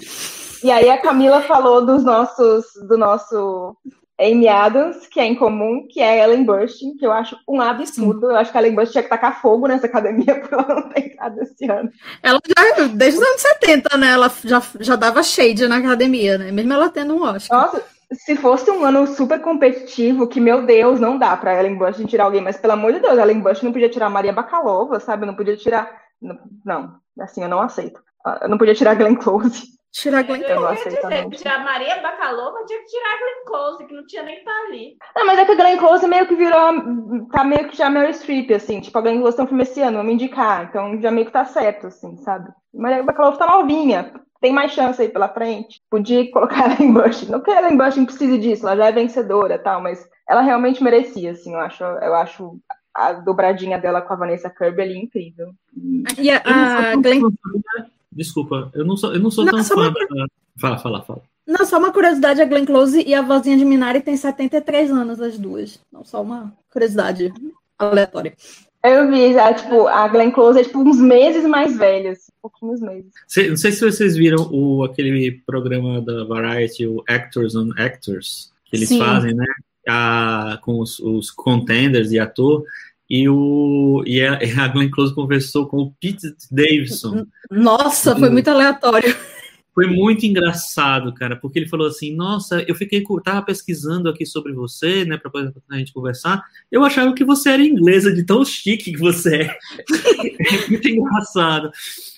[0.63, 3.75] E aí a Camila falou dos nossos, do nosso
[4.21, 8.29] Amy Adams, que é em comum, que é Ellen Burstyn, que eu acho um absurdo.
[8.29, 10.89] Eu acho que a Ellen Burstyn tinha que tacar fogo nessa academia por ela não
[10.89, 11.91] ter entrado esse ano.
[12.21, 14.11] Ela já, desde os anos 70, né?
[14.11, 16.51] Ela já, já dava shade na academia, né?
[16.51, 17.63] Mesmo ela tendo um Oscar.
[17.63, 22.05] Nossa, se fosse um ano super competitivo, que, meu Deus, não dá pra Ellen Burstyn
[22.05, 25.25] tirar alguém, mas pelo amor de Deus, Ellen Burstyn não podia tirar Maria Bakalova, sabe?
[25.25, 25.99] Não podia tirar...
[26.63, 27.99] Não, assim, eu não aceito.
[28.41, 29.80] Eu não podia tirar a Glenn Close.
[29.91, 30.85] Tirar Glenn Close.
[30.85, 34.23] Eu ia dizer, tirar Maria Bacalova, tinha que tirar a Glenn Close, que não tinha
[34.23, 34.97] nem que estar tá ali.
[35.15, 38.13] Não, mas é que a Glenn Close meio que virou, tá meio que já Mary
[38.13, 41.11] Streep, assim, tipo, a Glenn Close tem um filme esse ano, vamos indicar, então já
[41.11, 42.49] meio que tá certo, assim, sabe?
[42.73, 45.81] Maria Bacalova tá novinha, tem mais chance aí pela frente.
[45.89, 47.27] Podia colocar a Ellen Bush.
[47.27, 50.81] Não que a Ellen Bush precise disso, ela já é vencedora tal, mas ela realmente
[50.81, 52.59] merecia, assim, eu acho, eu acho
[52.93, 55.51] a dobradinha dela com a Vanessa Kirby ali incrível.
[56.17, 56.41] E a,
[56.91, 57.21] a Glenn...
[58.11, 60.27] Desculpa, eu não sou, eu não sou não, tão fã uma...
[60.57, 61.21] Fala, fala, fala.
[61.47, 65.19] Não, só uma curiosidade, a Glenn Close e a vozinha de Minari tem 73 anos,
[65.21, 65.79] as duas.
[65.91, 67.33] Não, só uma curiosidade
[67.79, 68.33] aleatória.
[68.83, 72.81] Eu vi já, tipo, a Glenn Close é tipo uns meses mais velha, assim, pouquinhos
[72.81, 73.11] meses.
[73.49, 78.75] não sei se vocês viram o, aquele programa da Variety, o Actors on Actors, que
[78.75, 78.99] eles Sim.
[78.99, 79.45] fazem, né?
[79.87, 82.63] A, com os, os contenders e ator
[83.11, 87.27] e, o, e a, a Glenn Close conversou com o Pete Davidson.
[87.51, 89.13] Nossa, foi muito aleatório.
[89.73, 94.51] Foi muito engraçado, cara, porque ele falou assim: Nossa, eu fiquei tava pesquisando aqui sobre
[94.53, 95.31] você, né, para
[95.69, 96.43] a gente conversar.
[96.69, 99.57] Eu achava que você era inglesa, de tão chique que você é.
[100.69, 101.71] muito engraçado.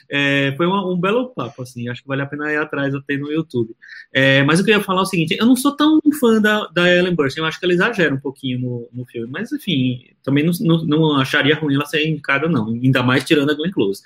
[0.10, 3.18] É, foi uma, um belo papo, assim, acho que vale a pena ir atrás até
[3.18, 3.76] no YouTube.
[4.14, 7.16] É, mas eu queria falar o seguinte, eu não sou tão fã da, da Ellen
[7.16, 10.54] Burstyn, eu acho que ela exagera um pouquinho no, no filme, mas enfim, também não,
[10.62, 14.04] não, não, acharia ruim ela ser indicada, não, ainda mais tirando a Glenn Close.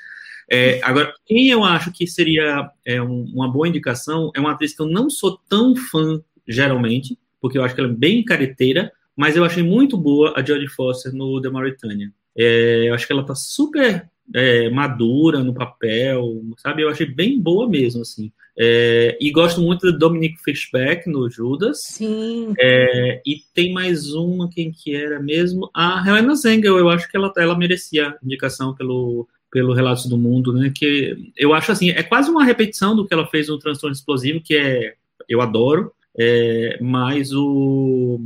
[0.49, 4.75] É, agora, quem eu acho que seria é, um, uma boa indicação é uma atriz
[4.75, 8.91] que eu não sou tão fã, geralmente, porque eu acho que ela é bem careteira,
[9.15, 12.11] mas eu achei muito boa a Jodie Foster no The Mauritania.
[12.37, 16.83] É, eu acho que ela tá super é, madura no papel, sabe?
[16.83, 18.31] Eu achei bem boa mesmo, assim.
[18.59, 21.83] É, e gosto muito do Dominic Fishback no Judas.
[21.83, 22.53] Sim.
[22.59, 25.69] É, e tem mais uma, quem que era mesmo?
[25.75, 30.53] A Helena Zengel, eu acho que ela, ela merecia indicação pelo, pelo Relatos do Mundo,
[30.53, 30.71] né?
[30.73, 34.39] Que eu acho assim, é quase uma repetição do que ela fez no Transtorno Explosivo,
[34.39, 34.93] que é,
[35.27, 38.19] eu adoro, é, mas o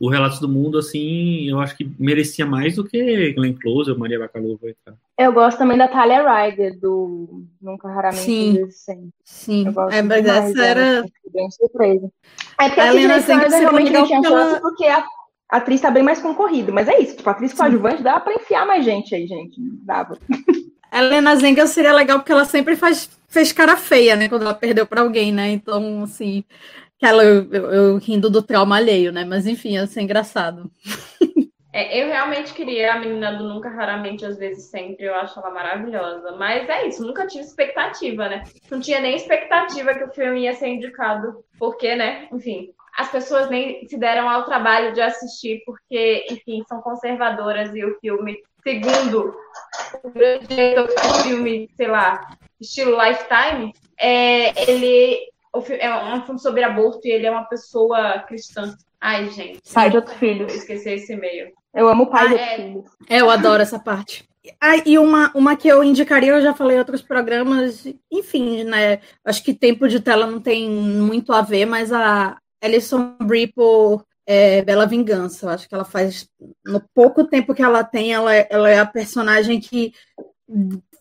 [0.00, 3.96] o Relatos do Mundo, assim, eu acho que merecia mais do que Glenn Close ou
[3.96, 4.94] Maria Bakalova e tal.
[5.16, 9.64] Eu gosto também da Talia Ryder, do Nunca Raramente Sim, sim.
[9.92, 11.04] é, mas essa era...
[11.32, 12.10] Bem surpresa.
[12.60, 15.04] É porque a Helena Ryder realmente não tinha chance porque a
[15.56, 18.66] atriz tá bem mais concorrida, mas é isso, tipo, a atriz coadjuvante dá pra enfiar
[18.66, 20.18] mais gente aí, gente, dava.
[20.90, 24.54] A Helena Zenga seria legal porque ela sempre faz, fez cara feia, né, quando ela
[24.54, 26.44] perdeu pra alguém, né, então, assim,
[27.02, 29.24] Aquela, eu, eu, eu, rindo do trauma alheio, né?
[29.24, 30.70] Mas enfim, ia ser engraçado.
[31.74, 35.06] É, eu realmente queria a menina do Nunca, Raramente, às vezes sempre.
[35.06, 36.32] Eu acho ela maravilhosa.
[36.32, 38.44] Mas é isso, nunca tive expectativa, né?
[38.70, 41.42] Não tinha nem expectativa que o filme ia ser indicado.
[41.58, 42.28] Porque, né?
[42.30, 47.84] Enfim, as pessoas nem se deram ao trabalho de assistir, porque, enfim, são conservadoras e
[47.84, 49.34] o filme, segundo
[50.02, 52.20] o grande do filme, sei lá,
[52.60, 55.32] estilo Lifetime, é, ele
[55.78, 58.74] é um filme sobre aborto e ele é uma pessoa cristã.
[59.00, 59.60] Ai, gente.
[59.72, 60.46] Pai de outro filho.
[60.46, 61.50] Esqueci esse e-mail.
[61.74, 62.56] Eu amo o pai ah, de outro é...
[62.56, 62.84] filho.
[63.08, 64.28] É, eu adoro essa parte.
[64.60, 69.00] Ah, e uma, uma que eu indicaria, eu já falei em outros programas, enfim, né?
[69.24, 74.04] Acho que tempo de tela não tem muito a ver, mas a Alison Brie por
[74.26, 75.46] é, Bela Vingança.
[75.46, 76.28] Eu acho que ela faz,
[76.64, 79.92] no pouco tempo que ela tem, ela, ela é a personagem que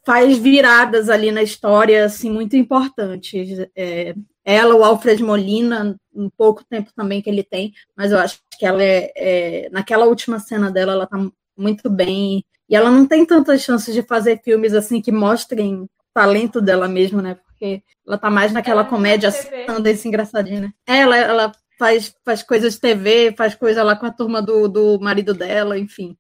[0.06, 3.68] faz viradas ali na história, assim, muito importantes.
[3.76, 8.40] É, ela, o Alfred Molina, um pouco tempo também que ele tem, mas eu acho
[8.58, 11.18] que ela é, é naquela última cena dela, ela tá
[11.56, 16.60] muito bem e ela não tem tantas chances de fazer filmes assim que mostrem talento
[16.60, 17.38] dela mesmo, né?
[17.62, 19.30] Porque ela tá mais naquela ela comédia
[19.84, 20.74] desse engraçadinho, né?
[20.88, 25.00] Ela, ela faz, faz coisas de TV, faz coisa lá com a turma do, do
[25.00, 26.18] marido dela, enfim.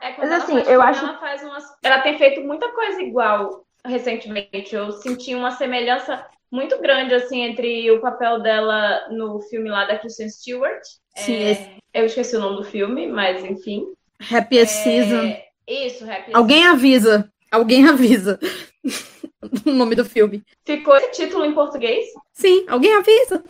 [0.00, 1.04] É, Mas assim, eu acho.
[1.04, 1.64] Ela, faz umas...
[1.84, 4.74] ela tem feito muita coisa igual recentemente.
[4.74, 9.96] Eu senti uma semelhança muito grande assim entre o papel dela no filme lá da
[9.96, 10.82] Kristen Stewart.
[11.14, 11.50] Sim, é...
[11.52, 11.70] esse...
[11.94, 13.86] Eu esqueci o nome do filme, mas enfim.
[14.18, 14.82] Happiest é...
[14.82, 15.36] Season.
[15.68, 17.30] Isso, Happy Alguém avisa.
[17.52, 18.40] Alguém avisa.
[19.66, 20.42] o nome do filme.
[20.64, 22.06] Ficou esse título em português?
[22.32, 23.44] Sim, alguém avisa.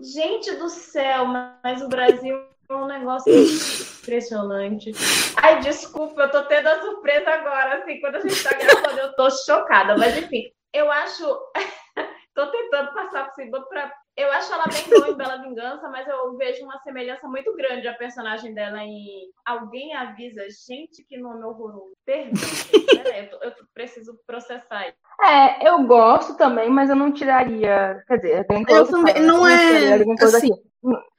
[0.00, 2.36] Gente do céu, mas o Brasil
[2.68, 4.90] é um negócio impressionante.
[5.36, 9.14] Ai, desculpa, eu tô tendo a surpresa agora, assim, quando a gente tá gravando, eu
[9.14, 11.24] tô chocada, mas enfim, eu acho.
[12.34, 16.06] tô tentando passar por cima pra eu acho ela bem boa em Bela Vingança, mas
[16.06, 20.42] eu vejo uma semelhança muito grande a personagem dela em Alguém Avisa.
[20.66, 21.92] Gente, que nome horroroso.
[22.04, 22.42] Perdão.
[23.32, 24.98] eu, eu, preciso processar isso.
[25.22, 28.02] É, eu gosto também, mas eu não tiraria.
[28.06, 28.80] Quer dizer, tem coisa.
[28.80, 29.94] Eu também, não, é.
[29.94, 30.50] Assim.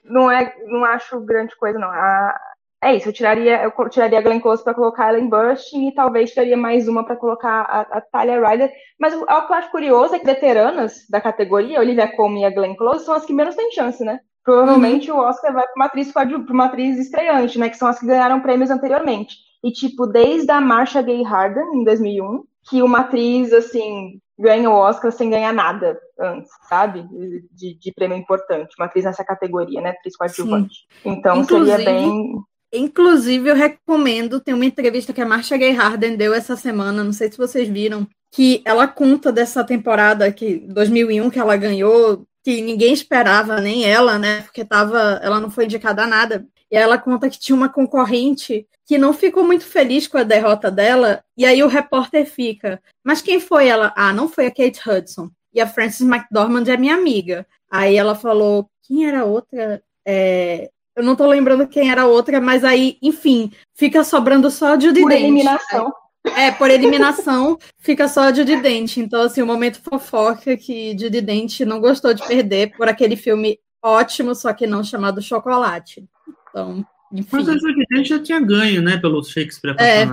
[0.04, 0.56] Não é.
[0.66, 1.90] Não acho grande coisa, não.
[1.90, 2.40] A,
[2.84, 5.94] é isso, eu tiraria, eu tiraria a Glenn Close para colocar ela em Bursting e
[5.94, 8.72] talvez tiraria mais uma para colocar a, a Talia Ryder.
[9.00, 12.46] Mas o, o que eu acho curioso é que veteranas da categoria, Olivia Colman e
[12.46, 14.20] a Glenn Close, são as que menos têm chance, né?
[14.44, 15.18] Provavelmente uhum.
[15.18, 17.70] o Oscar vai para uma atriz para uma atriz estreante, né?
[17.70, 19.38] Que são as que ganharam prêmios anteriormente.
[19.64, 24.74] E tipo, desde a Marsha Gay Harden em 2001, que uma atriz assim ganha o
[24.74, 27.08] Oscar sem ganhar nada antes, sabe?
[27.52, 29.92] De, de prêmio importante, uma atriz nessa categoria, né?
[29.92, 30.86] Atriz coadjuvante.
[31.06, 31.78] Então Inclusive...
[31.78, 32.44] seria bem
[32.74, 37.14] Inclusive, eu recomendo, tem uma entrevista que a Marcia Gay Harden deu essa semana, não
[37.14, 42.62] sei se vocês viram, que ela conta dessa temporada que 2001 que ela ganhou, que
[42.62, 44.42] ninguém esperava, nem ela, né?
[44.42, 46.48] Porque tava, ela não foi indicada a nada.
[46.72, 50.72] E ela conta que tinha uma concorrente que não ficou muito feliz com a derrota
[50.72, 54.82] dela, e aí o repórter fica: "Mas quem foi ela?" "Ah, não foi a Kate
[54.90, 57.46] Hudson." E a Frances McDormand é minha amiga.
[57.72, 62.08] Aí ela falou: "Quem era a outra?" É, eu não tô lembrando quem era a
[62.08, 65.22] outra, mas aí, enfim, fica sobrando só a Judy Por Dent.
[65.22, 65.94] eliminação.
[66.38, 68.98] É, por eliminação, fica só a Judy Dent.
[68.98, 73.60] Então, assim, o momento fofoca que Judy Dent não gostou de perder por aquele filme
[73.84, 76.08] ótimo, só que não chamado Chocolate.
[76.50, 77.30] Então, enfim.
[77.32, 80.06] Mas a Judy Dent já tinha ganho, né, pelo Shakespeare é,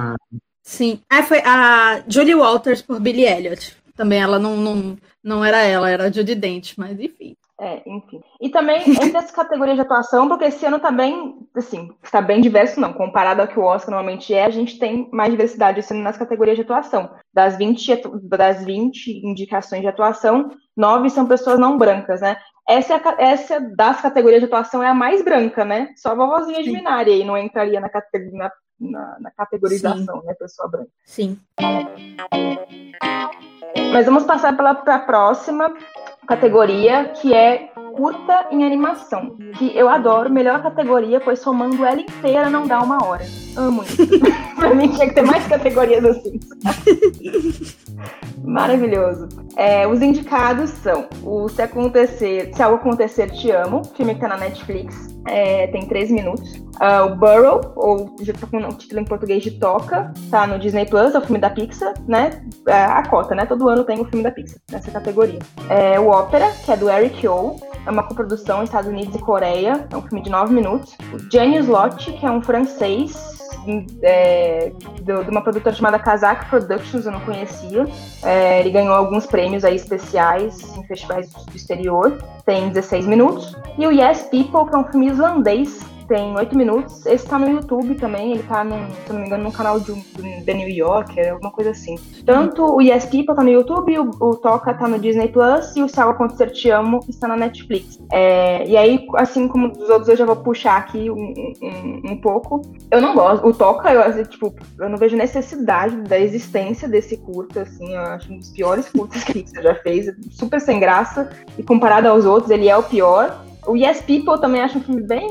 [0.63, 1.01] Sim.
[1.11, 3.77] É, foi a Julie Walters por Billy Elliot.
[3.95, 7.37] Também ela não, não, não era ela, era a Judy Dent, mas enfim.
[7.61, 8.23] É, enfim.
[8.41, 12.81] E também entre as categorias de atuação, porque esse ano também, assim, está bem diverso,
[12.81, 12.95] não.
[12.95, 16.17] Comparado ao que o Oscar normalmente é, a gente tem mais diversidade esse ano nas
[16.17, 17.11] categorias de atuação.
[17.35, 22.39] Das 20, das 20 indicações de atuação, nove são pessoas não brancas, né?
[22.67, 25.93] Essa, é essa das categorias de atuação é a mais branca, né?
[25.97, 27.91] Só a vovozinha de Minari aí não entraria na,
[28.33, 30.27] na, na, na categorização, Sim.
[30.27, 30.35] né?
[30.35, 30.91] Pessoa branca.
[31.05, 31.39] Sim.
[33.93, 35.75] Mas vamos passar para a próxima
[36.27, 39.37] categoria, que é curta em animação.
[39.57, 43.25] Que eu adoro, melhor categoria, pois somando ela inteira não dá uma hora.
[43.57, 44.07] Amo isso.
[44.57, 46.41] pra mim tinha que ter mais categorias assim.
[48.45, 49.29] Maravilhoso.
[49.57, 54.29] É, os indicados são o Se Acontecer, Se Algo Acontecer Te Amo, filme que tá
[54.29, 56.51] na Netflix, é, tem três minutos.
[56.81, 60.59] Uh, o Burrow, ou já tá com o título em português de Toca, tá no
[60.59, 62.43] Disney Plus, é o filme da Pixar, né?
[62.67, 63.45] É, a cota, né?
[63.45, 65.39] Todo ano tem o filme da Pixar nessa categoria.
[65.69, 69.87] É, o Ópera, que é do Eric O, é uma coprodução Estados Unidos e Coreia,
[69.91, 70.97] é um filme de nove minutos.
[71.13, 73.41] O Gianni Slot, que é um francês,
[74.03, 77.87] é, de uma produtora chamada Kazakh Productions, eu não conhecia.
[78.23, 82.19] É, ele ganhou alguns prêmios aí especiais em festivais do exterior.
[82.45, 83.57] Tem 16 minutos.
[83.79, 85.81] E o Yes People, que é um filme islandês
[86.11, 87.07] tem oito minutos.
[87.07, 88.75] Esse tá no YouTube também, ele tá, no,
[89.07, 91.97] se não me engano, no canal de, de The New Yorker, alguma coisa assim.
[92.27, 95.83] Tanto o Yes People tá no YouTube, o, o Toca tá no Disney Plus e
[95.83, 98.01] o Algo Acontecer Te Amo está na Netflix.
[98.11, 101.33] É, e aí, assim como dos outros, eu já vou puxar aqui um,
[101.63, 102.63] um, um pouco.
[102.91, 103.47] Eu não gosto.
[103.47, 108.33] O Toca, eu, tipo, eu não vejo necessidade da existência desse curta, assim, eu acho
[108.33, 111.31] um dos piores curtas que você já fez, super sem graça.
[111.57, 113.45] E comparado aos outros, ele é o pior.
[113.67, 115.29] O Yes People também acho um filme bem.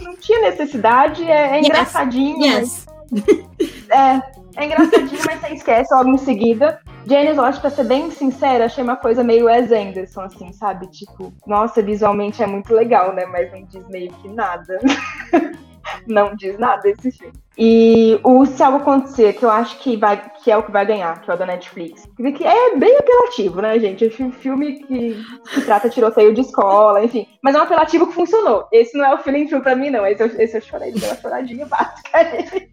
[0.00, 2.44] Não tinha necessidade, é, é engraçadinho.
[2.44, 2.86] Yes.
[3.88, 4.20] É,
[4.56, 6.80] é engraçadinho, mas você esquece logo em seguida.
[7.08, 10.88] Janice, eu acho, pra ser bem sincera, achei uma coisa meio Wes Anderson, assim, sabe?
[10.88, 13.24] Tipo, nossa, visualmente é muito legal, né?
[13.26, 14.80] Mas não diz meio que nada.
[16.06, 17.34] não diz nada esse filme.
[17.58, 20.84] E o Se Algo Acontecer, que eu acho que, vai, que é o que vai
[20.84, 22.06] ganhar, que é o da Netflix.
[22.16, 24.04] Que é bem apelativo, né, gente?
[24.04, 25.24] É um filme que,
[25.54, 27.26] que trata tiroteio de escola, enfim.
[27.42, 28.68] Mas é um apelativo que funcionou.
[28.70, 30.06] Esse não é o feeling true pra mim, não.
[30.06, 32.68] Esse, eu, esse eu chorei, dei uma choradinha básica.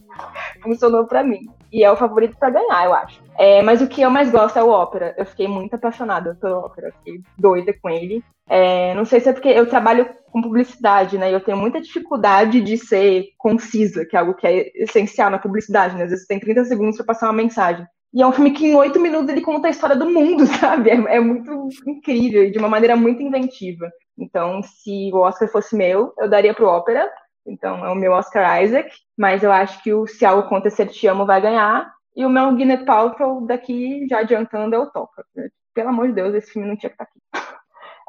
[0.62, 1.48] funcionou pra mim.
[1.74, 3.20] E é o favorito pra ganhar, eu acho.
[3.36, 5.16] É, mas o que eu mais gosto é o ópera.
[5.18, 6.94] Eu fiquei muito apaixonada pelo ópera.
[7.00, 8.24] Fiquei doida com ele.
[8.48, 11.32] É, não sei se é porque eu trabalho com publicidade, né?
[11.32, 15.40] E eu tenho muita dificuldade de ser concisa, que é algo que é essencial na
[15.40, 16.04] publicidade, né?
[16.04, 17.88] Às vezes você tem 30 segundos para passar uma mensagem.
[18.14, 20.92] E é um filme que em oito minutos ele conta a história do mundo, sabe?
[20.92, 23.90] É, é, muito incrível e de uma maneira muito inventiva.
[24.16, 27.10] Então, se o Oscar fosse meu, eu daria pro ópera.
[27.46, 28.92] Então, é o meu Oscar Isaac.
[29.18, 31.92] Mas eu acho que o Se Algo Acontecer Te Amo vai ganhar.
[32.16, 35.26] E o meu Gwyneth Paltrow daqui, já adiantando, é o Toca.
[35.74, 37.56] Pelo amor de Deus, esse filme não tinha que estar tá aqui.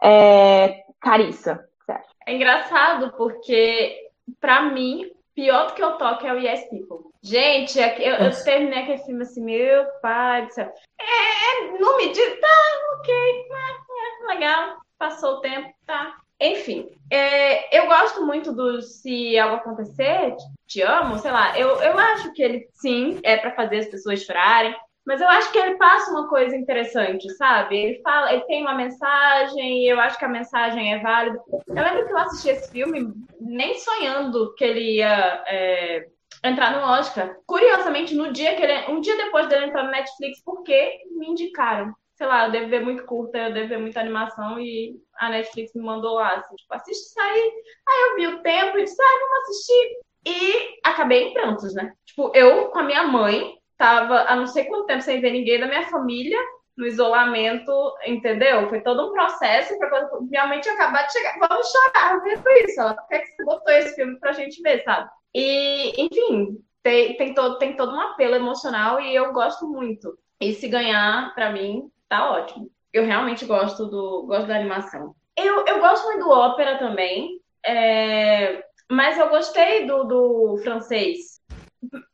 [0.03, 2.11] É, Carissa, o que você acha?
[2.27, 7.11] É engraçado porque, para mim, pior do que o Toque é o Yes People.
[7.23, 10.71] Gente, é eu, eu terminei aquele filme assim, meu pai do céu.
[11.01, 16.19] É, não me diz, tá, ok, é, é, legal, passou o tempo, tá.
[16.41, 20.35] Enfim, é, eu gosto muito do Se Algo Acontecer,
[20.67, 24.23] Te Amo, sei lá, eu, eu acho que ele, sim, é para fazer as pessoas
[24.23, 24.75] chorarem,
[25.07, 27.77] mas eu acho que ele passa uma coisa interessante, sabe?
[27.77, 31.39] Ele fala, ele tem uma mensagem, e eu acho que a mensagem é válida.
[31.69, 36.07] Eu lembro que eu assisti esse filme nem sonhando que ele ia é,
[36.43, 37.37] entrar no Oscar.
[37.47, 41.95] Curiosamente, no dia que ele, um dia depois dele entrar no Netflix, porque me indicaram.
[42.15, 45.75] Sei lá, eu devo ver muito curta, eu devo ver muita animação e a Netflix
[45.75, 47.53] me mandou lá, assim, tipo, assiste isso aí.
[47.89, 49.99] Aí eu vi o tempo e disse, ah, vamos assistir.
[50.27, 51.93] E acabei em prantos, né?
[52.07, 55.61] Tipo, eu com a minha mãe, tava há não sei quanto tempo sem ver ninguém
[55.61, 56.39] da minha família,
[56.77, 57.73] no isolamento,
[58.07, 58.69] entendeu?
[58.69, 61.39] Foi todo um processo para minha mãe tinha acabado de chegar.
[61.39, 62.81] Vamos chorar vendo isso.
[62.81, 65.09] Ela, por que, que você botou esse filme pra gente ver, sabe?
[65.35, 70.17] E, enfim, tem, tem, todo, tem todo um apelo emocional e eu gosto muito.
[70.41, 72.71] E se ganhar, para mim, tá ótimo.
[72.93, 75.15] Eu realmente gosto do gosto da animação.
[75.37, 81.35] Eu, eu gosto muito do ópera também, é, mas eu gostei do, do francês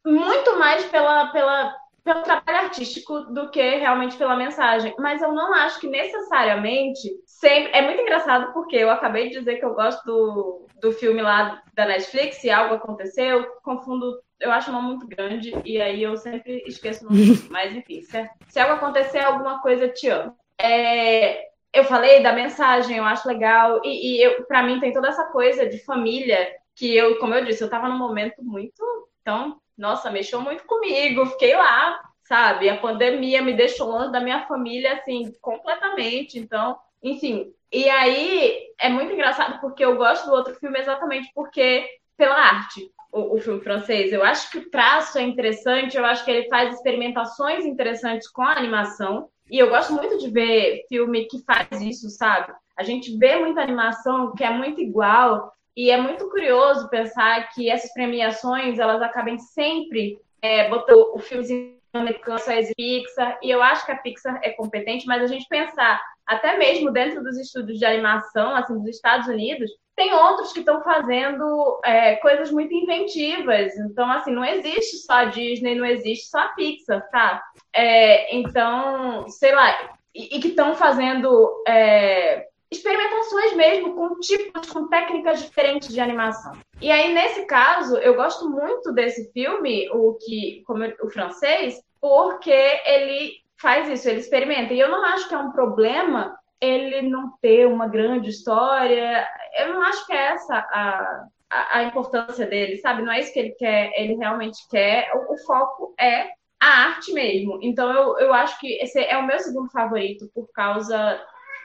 [0.05, 4.95] muito mais pela, pela, pelo trabalho artístico do que realmente pela mensagem.
[4.99, 7.73] Mas eu não acho que necessariamente sempre.
[7.73, 11.63] É muito engraçado porque eu acabei de dizer que eu gosto do, do filme lá
[11.75, 14.21] da Netflix, se algo aconteceu, confundo.
[14.41, 17.39] Eu acho uma muito grande e aí eu sempre esqueço o nome.
[17.51, 20.35] Mas enfim, se, se algo acontecer, alguma coisa te amo.
[20.59, 23.81] É, eu falei da mensagem, eu acho legal.
[23.85, 27.45] E, e eu, para mim tem toda essa coisa de família que eu, como eu
[27.45, 28.83] disse, eu tava num momento muito
[29.21, 32.69] então, nossa, mexeu muito comigo, fiquei lá, sabe?
[32.69, 36.39] A pandemia me deixou longe da minha família, assim, completamente.
[36.39, 37.53] Então, enfim.
[37.73, 41.87] E aí é muito engraçado porque eu gosto do outro filme exatamente porque
[42.17, 42.91] pela arte.
[43.13, 44.13] O, o, filme francês.
[44.13, 48.43] Eu acho que o traço é interessante, eu acho que ele faz experimentações interessantes com
[48.43, 49.29] a animação.
[49.51, 52.53] E eu gosto muito de ver filme que faz isso, sabe?
[52.77, 57.71] A gente vê muita animação que é muito igual, e é muito curioso pensar que
[57.71, 63.85] essas premiações elas acabem sempre é, botando o filmezinho americano, a Pixar, e eu acho
[63.85, 66.01] que a Pixar é competente, mas a gente pensar,
[66.31, 70.81] até mesmo dentro dos estúdios de animação, assim, dos Estados Unidos, tem outros que estão
[70.81, 73.77] fazendo é, coisas muito inventivas.
[73.77, 77.43] Então, assim, não existe só a Disney, não existe só a Pixar, tá?
[77.75, 84.87] É, então, sei lá, e, e que estão fazendo é, experimentações mesmo com tipos, com
[84.87, 86.53] técnicas diferentes de animação.
[86.81, 92.81] E aí, nesse caso, eu gosto muito desse filme, o que, como o francês, porque
[92.87, 94.73] ele faz isso, ele experimenta.
[94.73, 99.27] E eu não acho que é um problema ele não ter uma grande história.
[99.59, 103.03] Eu não acho que é essa a, a, a importância dele, sabe?
[103.03, 105.11] Não é isso que ele quer, ele realmente quer.
[105.15, 106.29] O, o foco é
[106.61, 107.59] a arte mesmo.
[107.63, 111.21] Então eu, eu acho que esse é o meu segundo favorito por causa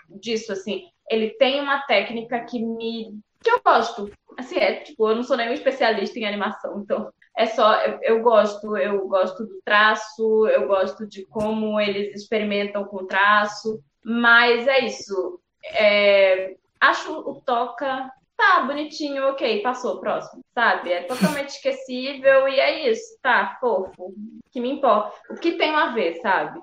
[0.09, 4.11] disso, assim ele tem uma técnica que me que eu gosto.
[4.37, 8.21] Assim, é, tipo, eu não sou nenhum especialista em animação, então é só eu, eu
[8.21, 14.67] gosto, eu gosto do traço, eu gosto de como eles experimentam com o traço, mas
[14.67, 15.39] é isso.
[15.73, 20.91] É, acho o toca tá bonitinho, ok, passou, próximo, sabe?
[20.91, 24.13] É totalmente esquecível e é isso, tá, fofo,
[24.51, 25.13] que me importa.
[25.29, 26.59] O que tem a ver, sabe?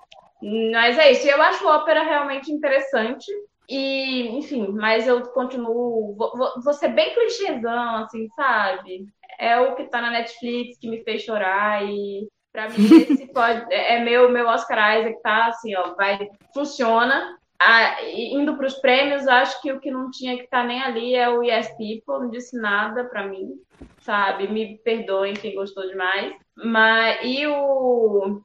[0.72, 3.30] Mas é isso, eu acho ópera realmente interessante.
[3.68, 6.14] E, enfim, mas eu continuo.
[6.16, 9.06] Vou, vou ser bem clichêzão, assim, sabe?
[9.38, 13.72] É o que tá na Netflix que me fez chorar e para mim esse pode
[13.72, 17.38] é, é meu meu Oscar Isaac tá assim, ó, vai funciona.
[17.64, 20.82] Ah, indo para os prêmios, acho que o que não tinha que estar tá nem
[20.82, 23.52] ali é o Yes People, não disse nada para mim,
[24.00, 24.48] sabe?
[24.48, 26.34] Me perdoem quem gostou demais.
[26.56, 28.42] Mas e o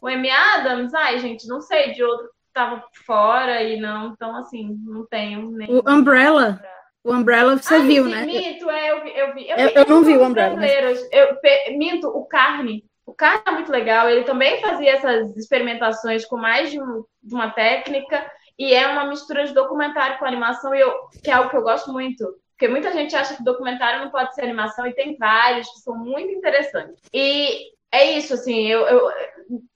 [0.00, 4.36] o Amy Adams, ai, gente, não sei de outro que tava fora e não, então
[4.36, 5.68] assim, não tenho nem.
[5.70, 6.60] O Umbrella.
[7.06, 8.26] O Umbrella você viu, né?
[8.26, 9.16] Minto, é, eu vi.
[9.16, 10.56] Eu, vi, eu, eu, eu não vi o Umbrella.
[10.56, 11.08] Mas...
[11.12, 11.38] Eu,
[11.78, 12.84] minto, o Carne.
[13.06, 14.10] O Carne é muito legal.
[14.10, 18.28] Ele também fazia essas experimentações com mais de, um, de uma técnica.
[18.58, 20.92] E é uma mistura de documentário com animação, e eu,
[21.22, 22.24] que é algo que eu gosto muito.
[22.50, 25.96] Porque muita gente acha que documentário não pode ser animação, e tem vários que são
[25.96, 27.00] muito interessantes.
[27.12, 29.10] E é isso, assim, eu, eu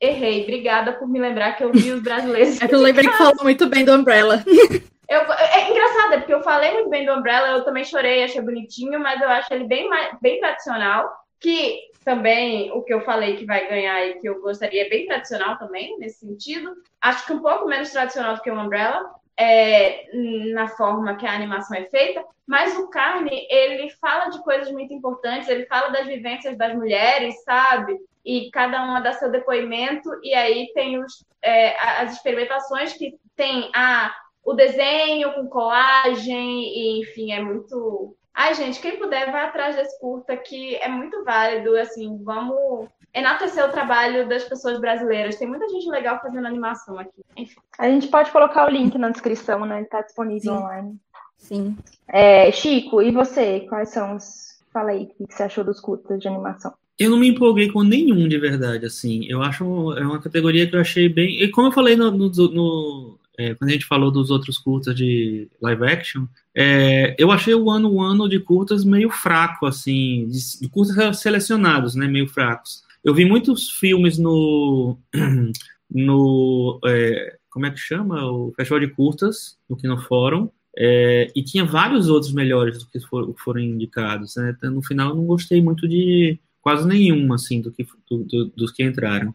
[0.00, 0.42] errei.
[0.42, 2.58] Obrigada por me lembrar que eu vi os brasileiros.
[2.60, 4.42] É que eu lembrei que falou muito bem do Umbrella.
[5.10, 8.40] Eu, é engraçado, é porque eu falei muito bem do Umbrella, eu também chorei, achei
[8.40, 9.90] bonitinho, mas eu acho ele bem,
[10.22, 14.86] bem tradicional, que também o que eu falei que vai ganhar e que eu gostaria
[14.86, 16.72] é bem tradicional também, nesse sentido.
[17.00, 19.04] Acho que um pouco menos tradicional do que o Umbrella,
[19.36, 20.06] é,
[20.54, 24.94] na forma que a animação é feita, mas o Carne, ele fala de coisas muito
[24.94, 27.98] importantes, ele fala das vivências das mulheres, sabe?
[28.24, 33.72] E cada uma dá seu depoimento, e aí tem os, é, as experimentações que tem
[33.74, 38.14] a o desenho com colagem, e, enfim, é muito.
[38.34, 43.64] Ai, gente, quem puder, vai atrás desse curta, que é muito válido, assim, vamos enaltecer
[43.64, 45.36] o trabalho das pessoas brasileiras.
[45.36, 47.22] Tem muita gente legal fazendo animação aqui.
[47.36, 47.60] Enfim.
[47.78, 49.76] A gente pode colocar o link na descrição, né?
[49.76, 50.58] Ele está disponível Sim.
[50.58, 50.96] online.
[51.36, 51.76] Sim.
[52.08, 53.60] É, Chico, e você?
[53.68, 54.60] Quais são os.
[54.72, 56.72] Fala aí, o que você achou dos curtas de animação?
[56.96, 59.24] Eu não me empolguei com nenhum de verdade, assim.
[59.26, 59.64] Eu acho
[59.94, 61.42] é uma categoria que eu achei bem.
[61.42, 64.94] E como eu falei no, no, no é, quando a gente falou dos outros curtas
[64.94, 70.60] de live action, é, eu achei o ano ano de curtas meio fraco, assim, de,
[70.60, 72.82] de, curtas selecionados, né, meio fracos.
[73.02, 74.98] Eu vi muitos filmes no,
[75.90, 81.42] no é, como é que chama, o Festival de Curtas, no Kino Fórum, é, e
[81.42, 84.36] tinha vários outros melhores do que for, foram indicados.
[84.36, 84.54] Né?
[84.54, 88.44] Então, no final, eu não gostei muito de quase nenhum, assim, do que, do, do,
[88.50, 89.34] dos que entraram.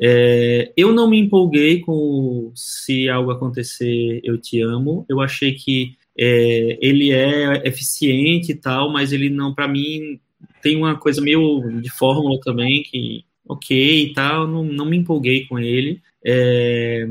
[0.00, 5.04] É, eu não me empolguei com Se Algo Acontecer, Eu Te Amo.
[5.08, 10.20] Eu achei que é, ele é eficiente e tal, mas ele não, para mim,
[10.60, 15.46] tem uma coisa meio de fórmula também, que ok e tal, não, não me empolguei
[15.46, 16.00] com ele.
[16.24, 17.06] É,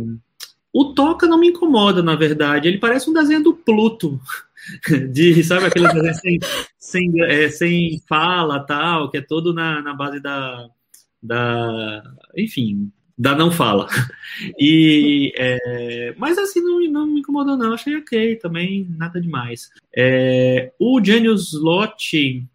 [0.74, 2.68] o Toca não me incomoda, na verdade.
[2.68, 4.20] Ele parece um desenho do Pluto.
[5.12, 6.40] De, sabe, aquele desenho sem,
[6.78, 10.70] sem, é, sem fala tal, que é todo na, na base da,
[11.22, 12.04] da,
[12.36, 13.88] enfim, da não fala.
[14.58, 19.70] E, é, mas assim, não, não me incomodou não, achei ok, também nada demais.
[19.96, 22.48] É, o Genius Lot,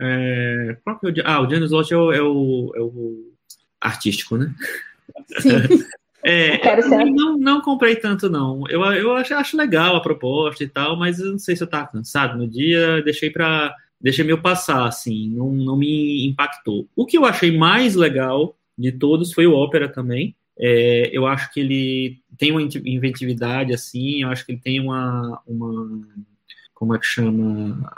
[0.00, 3.32] é, qual que é o, ah, o Genius Lot é o, é o, é o
[3.80, 4.54] artístico, né?
[5.38, 5.50] Sim.
[6.28, 8.64] É, não, não comprei tanto, não.
[8.68, 11.68] Eu, eu acho, acho legal a proposta e tal, mas eu não sei se eu
[11.68, 16.88] tava cansado no dia, deixei para deixei meio passar, assim, não, não me impactou.
[16.94, 20.34] O que eu achei mais legal de todos foi o Ópera também.
[20.58, 25.40] É, eu acho que ele tem uma inventividade, assim, eu acho que ele tem uma,
[25.46, 26.00] uma
[26.74, 27.90] como é que chama?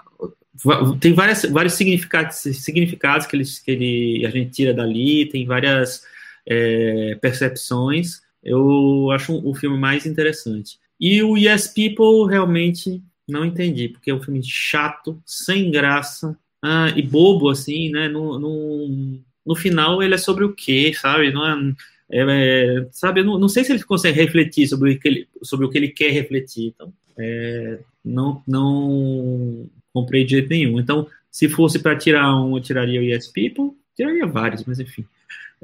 [1.01, 6.03] Tem várias, vários significados, significados que, ele, que ele, a gente tira dali, tem várias
[6.47, 8.23] é, percepções.
[8.43, 10.79] Eu acho o filme mais interessante.
[11.01, 16.93] E o Yes People realmente não entendi, porque é um filme chato, sem graça ah,
[16.97, 18.09] e bobo, assim, né?
[18.09, 21.31] No, no, no final ele é sobre o quê, sabe?
[21.31, 21.75] Não é,
[22.11, 25.67] é, é sabe, não, não sei se ele consegue refletir sobre o que ele, sobre
[25.67, 26.73] o que ele quer refletir.
[26.75, 30.81] Então, é, não, não comprei de jeito nenhum.
[30.81, 35.05] Então, se fosse para tirar um, eu tiraria o Yes People, tiraria vários, mas enfim.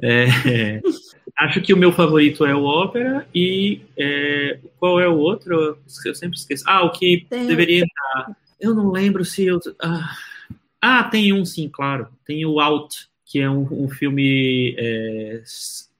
[0.01, 0.81] É,
[1.37, 5.77] acho que o meu favorito é o Ópera e é, qual é o outro?
[6.05, 6.63] Eu sempre esqueço.
[6.67, 8.35] Ah, o que tem deveria entrar.
[8.59, 9.59] Eu não lembro se eu.
[9.81, 10.15] Ah,
[10.81, 12.07] ah, tem um sim, claro.
[12.25, 15.41] Tem o Out, que é um, um filme é,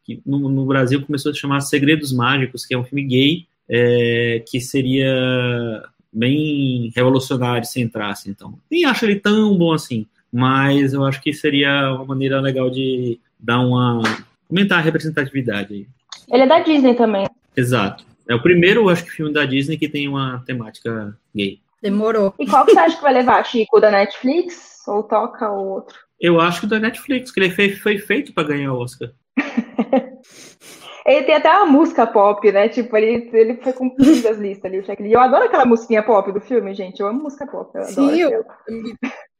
[0.03, 3.47] que no, no, Brasil começou a se chamar Segredos Mágicos, que é um filme gay
[3.67, 5.83] é, que seria
[6.13, 8.29] bem revolucionário se entrasse.
[8.29, 12.69] Então, nem acho ele tão bom assim, mas eu acho que seria uma maneira legal
[12.69, 14.01] de dar uma.
[14.49, 15.87] aumentar a representatividade aí.
[16.31, 17.27] Ele é da Disney também.
[17.55, 18.03] Exato.
[18.27, 21.59] É o primeiro, acho que, filme da Disney que tem uma temática gay.
[21.81, 22.33] Demorou.
[22.39, 23.79] E qual que você acha que vai levar, Chico?
[23.79, 24.83] Da Netflix?
[24.87, 25.95] Ou toca o outro?
[26.19, 29.11] Eu acho que o da Netflix, que ele foi, foi feito para ganhar o Oscar.
[31.05, 32.69] ele tem até uma música pop, né?
[32.69, 35.13] Tipo, ele, ele foi cumprindo as listas ali, o checklist.
[35.13, 36.99] Eu adoro aquela musiquinha pop do filme, gente.
[36.99, 37.69] Eu amo música pop.
[37.75, 38.43] Eu Sim, eu,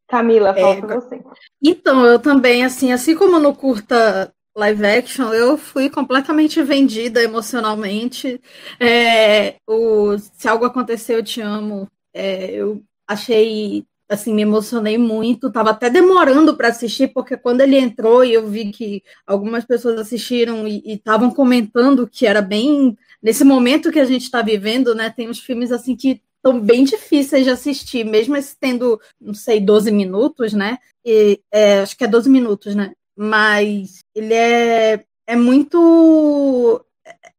[0.07, 1.21] Camila, falta é, você.
[1.61, 8.41] Então, eu também, assim, assim como no curta live action, eu fui completamente vendida emocionalmente.
[8.79, 15.51] É, o Se Algo Acontecer, Eu Te Amo, é, eu achei assim, me emocionei muito,
[15.51, 19.99] tava até demorando para assistir, porque quando ele entrou e eu vi que algumas pessoas
[19.99, 25.09] assistiram e estavam comentando que era bem nesse momento que a gente está vivendo, né?
[25.09, 29.91] Tem uns filmes assim que estão bem difíceis de assistir, mesmo tendo, não sei, 12
[29.91, 30.77] minutos, né?
[31.03, 32.93] E, é, acho que é 12 minutos, né?
[33.17, 36.85] Mas ele é, é muito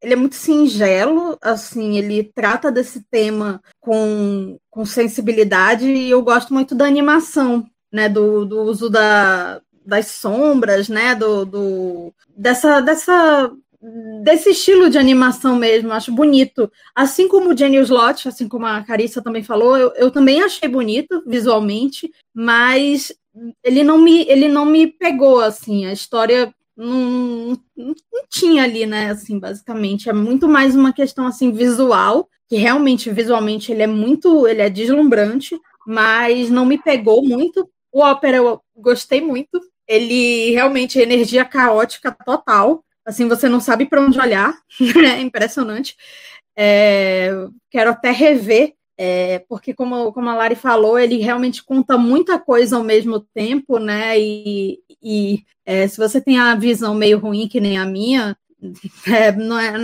[0.03, 6.53] ele é muito singelo, assim, ele trata desse tema com, com sensibilidade e eu gosto
[6.55, 13.51] muito da animação, né, do, do uso da, das sombras, né, do, do dessa, dessa
[14.23, 16.71] desse estilo de animação mesmo, acho bonito.
[16.95, 20.69] Assim como o Jenny Slot, assim como a Carissa também falou, eu, eu também achei
[20.69, 23.13] bonito visualmente, mas
[23.63, 27.95] ele não me ele não me pegou assim, a história não, não,
[28.29, 29.11] tinha ali, né?
[29.11, 30.11] Assim, basicamente.
[30.11, 34.69] É muito mais uma questão assim visual, que realmente visualmente ele é muito, ele é
[34.69, 37.69] deslumbrante, mas não me pegou muito.
[37.91, 39.59] O ópera eu gostei muito.
[39.89, 42.85] Ele realmente é energia caótica total.
[43.07, 44.55] Assim, você não sabe para onde olhar.
[45.17, 45.97] é impressionante.
[46.59, 47.31] É,
[47.71, 52.77] quero até rever é, porque, como, como a Lari falou, ele realmente conta muita coisa
[52.77, 54.19] ao mesmo tempo, né?
[54.19, 58.37] E, e é, se você tem a visão meio ruim, que nem a minha,
[59.07, 59.75] é, não é,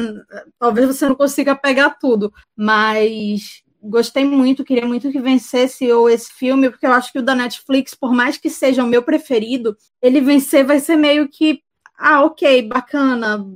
[0.58, 6.32] talvez você não consiga pegar tudo, mas gostei muito, queria muito que vencesse ou esse
[6.32, 9.76] filme, porque eu acho que o da Netflix, por mais que seja o meu preferido,
[10.00, 11.60] ele vencer vai ser meio que,
[12.02, 13.46] ah, ok, bacana,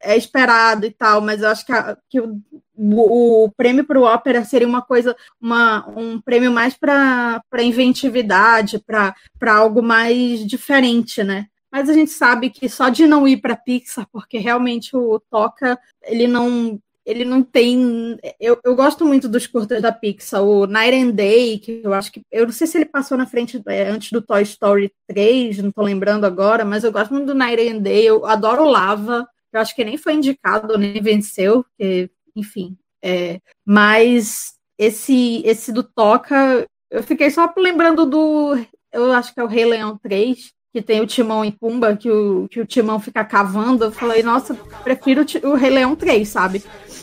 [0.00, 2.40] é esperado e tal, mas eu acho que, a, que o,
[2.76, 9.14] o, prêmio para o ópera seria uma coisa, uma, um prêmio mais para inventividade, para
[9.54, 11.46] algo mais diferente, né?
[11.70, 15.78] Mas a gente sabe que só de não ir para Pixar, porque realmente o Toca,
[16.02, 18.18] ele não ele não tem.
[18.38, 20.42] Eu, eu gosto muito dos curtas da Pixar.
[20.42, 22.22] O Night and Day, que eu acho que.
[22.30, 25.70] Eu não sei se ele passou na frente é, antes do Toy Story 3, não
[25.70, 28.04] estou lembrando agora, mas eu gosto muito do Night and Day.
[28.04, 29.26] Eu adoro Lava.
[29.52, 32.76] Eu acho que nem foi indicado, nem venceu, porque, enfim.
[33.02, 38.56] É, mas esse, esse do Toca, eu fiquei só lembrando do.
[38.92, 42.10] Eu acho que é o Rei Leão 3, que tem o Timão e Pumba, que
[42.10, 43.84] o, que o Timão fica cavando.
[43.84, 46.62] Eu falei, nossa, prefiro o Rei Leão 3, sabe?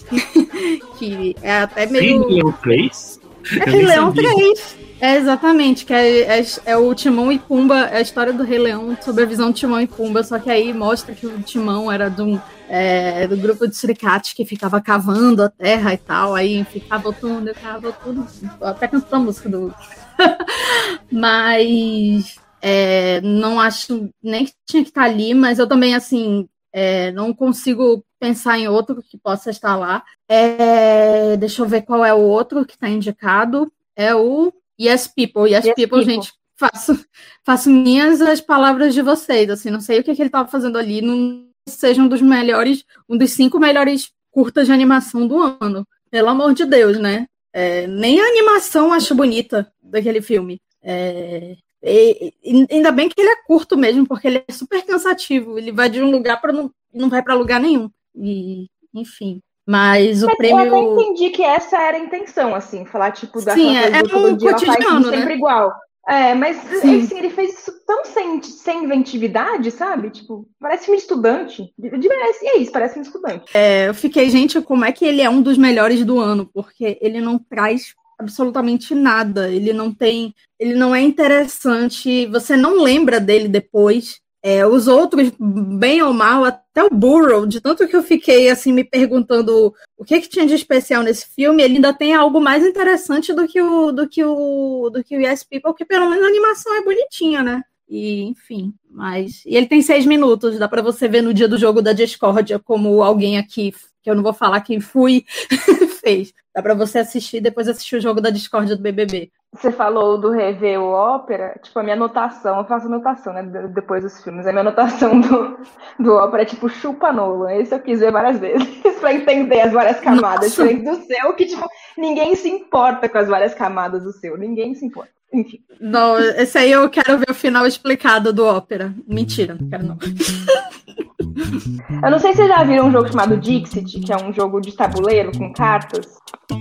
[0.97, 2.27] que é até meio.
[2.27, 3.19] Rei Leão 3?
[3.59, 4.77] É Rei Leão 3.
[4.99, 8.57] É, exatamente, que é, é, é, o Timão e Pumba, é a história do Rei
[8.57, 11.91] Leão sobre a visão de Timão e Pumba, só que aí mostra que o Timão
[11.91, 16.63] era um, é, do grupo de suricates que ficava cavando a terra e tal, aí
[16.63, 18.25] ficava o túnel, ficava tudo,
[18.59, 19.71] até cantando a música do...
[21.11, 27.11] mas é, não acho nem que tinha que estar ali, mas eu também, assim, é,
[27.11, 30.03] não consigo pensar em outro que possa estar lá.
[30.27, 33.71] É, deixa eu ver qual é o outro que está indicado.
[33.95, 35.51] É o Yes People.
[35.51, 37.05] Yes, yes people, people, gente, faço,
[37.43, 39.49] faço minhas as palavras de vocês.
[39.49, 42.83] Assim, não sei o que, que ele estava fazendo ali, não seja um dos melhores,
[43.07, 45.87] um dos cinco melhores curtas de animação do ano.
[46.09, 47.27] Pelo amor de Deus, né?
[47.53, 50.61] É, nem a animação acho bonita daquele filme.
[50.81, 55.57] É, e, e, ainda bem que ele é curto mesmo, porque ele é super cansativo.
[55.57, 57.89] Ele vai de um lugar para não, não vai para lugar nenhum.
[58.17, 59.41] E, enfim.
[59.65, 60.65] Mas o Mas prêmio.
[60.65, 64.15] Eu até entendi que essa era a intenção, assim, falar, tipo, da Sim, é, é
[64.15, 65.17] um dia, cotidiano, né?
[65.17, 65.73] sempre igual.
[66.07, 70.09] É, mas assim, ele fez isso tão sem, sem inventividade, sabe?
[70.09, 71.73] Tipo, parece um estudante.
[71.77, 73.45] De, de, e é isso, parece um estudante.
[73.53, 76.49] É, eu fiquei, gente, como é que ele é um dos melhores do ano?
[76.53, 79.49] Porque ele não traz absolutamente nada.
[79.49, 80.33] Ele não tem.
[80.57, 82.25] Ele não é interessante.
[82.27, 84.21] Você não lembra dele depois.
[84.49, 88.71] É, os outros, bem ou mal, até o Burrow, de tanto que eu fiquei assim
[88.71, 92.65] me perguntando o que, que tinha de especial nesse filme, ele ainda tem algo mais
[92.65, 96.23] interessante do que o do que o do que o Yes People, que pelo menos
[96.23, 97.61] a animação é bonitinha, né?
[97.89, 99.43] E, enfim, mas.
[99.45, 102.57] E ele tem seis minutos, dá para você ver no dia do jogo da Discordia,
[102.57, 105.25] como alguém aqui, que eu não vou falar quem fui,
[105.99, 106.33] fez.
[106.57, 109.29] Dá para você assistir depois assistir o jogo da Discordia do BBB.
[109.53, 113.43] Você falou do rever o ópera, tipo, a minha anotação, eu faço anotação, né,
[113.75, 115.59] depois dos filmes, a minha anotação do,
[115.99, 118.67] do ópera é tipo chupa Nolan, esse eu quis ver várias vezes,
[118.99, 121.63] para entender as várias camadas, diferente do seu, que tipo,
[121.95, 125.11] ninguém se importa com as várias camadas do seu, ninguém se importa.
[125.31, 125.59] Enfim.
[125.79, 128.95] Não, esse aí eu quero ver o final explicado do ópera.
[129.07, 129.97] Mentira, não quero não.
[131.19, 134.61] Eu não sei se vocês já viram um jogo chamado Dixit, que é um jogo
[134.61, 136.05] de tabuleiro com cartas.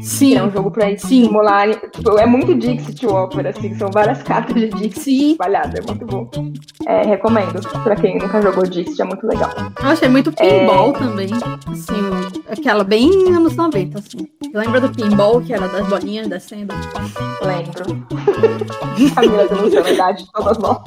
[0.00, 0.34] Sim.
[0.36, 1.68] É um jogo pra estimular.
[1.90, 5.30] Tipo, é muito Dixit o ópera, assim, são várias cartas de Dixit Sim.
[5.32, 6.30] espalhadas, é muito bom.
[6.86, 7.60] É, recomendo.
[7.84, 9.50] Pra quem nunca jogou Dixit, é muito legal.
[9.82, 11.28] Eu achei muito pinball também.
[11.70, 14.28] Assim, o- aquela bem anos 90, assim.
[14.54, 16.74] Lembra do pinball, que era das bolinhas descendo?
[17.42, 18.06] Lembro.
[19.14, 20.78] Camila denunciando a idade de todas nós.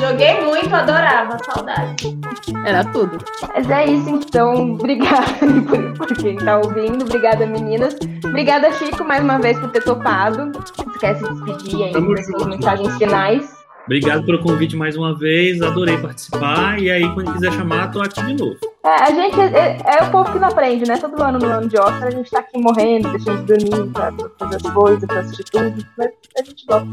[0.00, 2.18] Joguei muito, adorava, saudade.
[2.64, 3.18] Era tudo.
[3.54, 4.72] Mas é isso, então.
[4.72, 5.26] Obrigada
[5.68, 7.04] por, por quem tá ouvindo.
[7.04, 7.96] Obrigada, meninas.
[8.24, 10.50] Obrigada, Chico, mais uma vez por ter topado.
[10.98, 12.48] Quer se despedir aí junto.
[12.48, 13.57] mensagens finais?
[13.88, 16.78] Obrigado pelo convite mais uma vez, adorei participar.
[16.78, 18.58] E aí, quando quiser chamar, tô aqui de novo.
[18.84, 20.98] É, a gente é, é o povo que não aprende, né?
[20.98, 24.12] Todo ano no ano de Oscar a gente tá aqui morrendo, deixando de dormir pra,
[24.12, 25.86] pra fazer as coisas, pra assistir tudo.
[25.96, 26.88] Mas a gente gosta.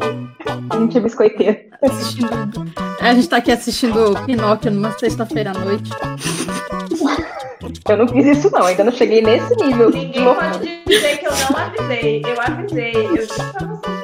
[0.70, 1.58] A gente é biscoiteiro.
[1.82, 2.30] Assistindo.
[3.02, 5.91] A gente tá aqui assistindo Pinóquio numa sexta-feira à noite.
[7.89, 8.66] Eu não fiz isso, não.
[8.68, 12.22] Ainda não cheguei nesse nível Ninguém pode dizer que eu não avisei.
[12.26, 12.96] Eu avisei.
[12.96, 14.04] Eu disse pra vocês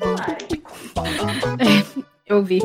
[0.93, 2.10] falarem.
[2.31, 2.61] Eu vi.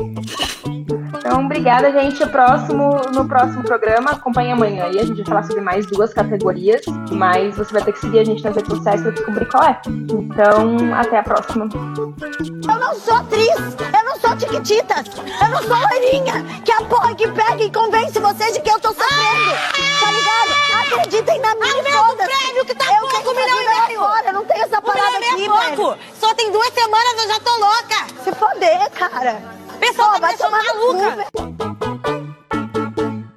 [1.09, 2.23] Então, obrigada, gente.
[2.23, 4.97] O próximo, no próximo programa, acompanhe amanhã aí.
[4.97, 8.23] A gente vai falar sobre mais duas categorias, mas você vai ter que seguir a
[8.23, 9.77] gente nas redes sociais para descobrir qual é.
[9.85, 11.67] Então, até a próxima.
[11.75, 17.13] Eu não sou atriz, eu não sou tiquititas, eu não sou loirinha, que a porra
[17.13, 19.51] que pega e convence vocês de que eu tô sofrendo,
[19.99, 20.97] tá ligado?
[20.97, 23.99] Acreditem na minha foda prêmio que tá eu pouco, um milhão e meio.
[23.99, 25.97] Fora, eu não tenho essa parada aqui, é pouco.
[26.17, 28.23] Só tem duas semanas, eu já tô louca.
[28.23, 29.56] Se foder, cara.
[29.79, 31.96] Pessoal, vai tomar maluca.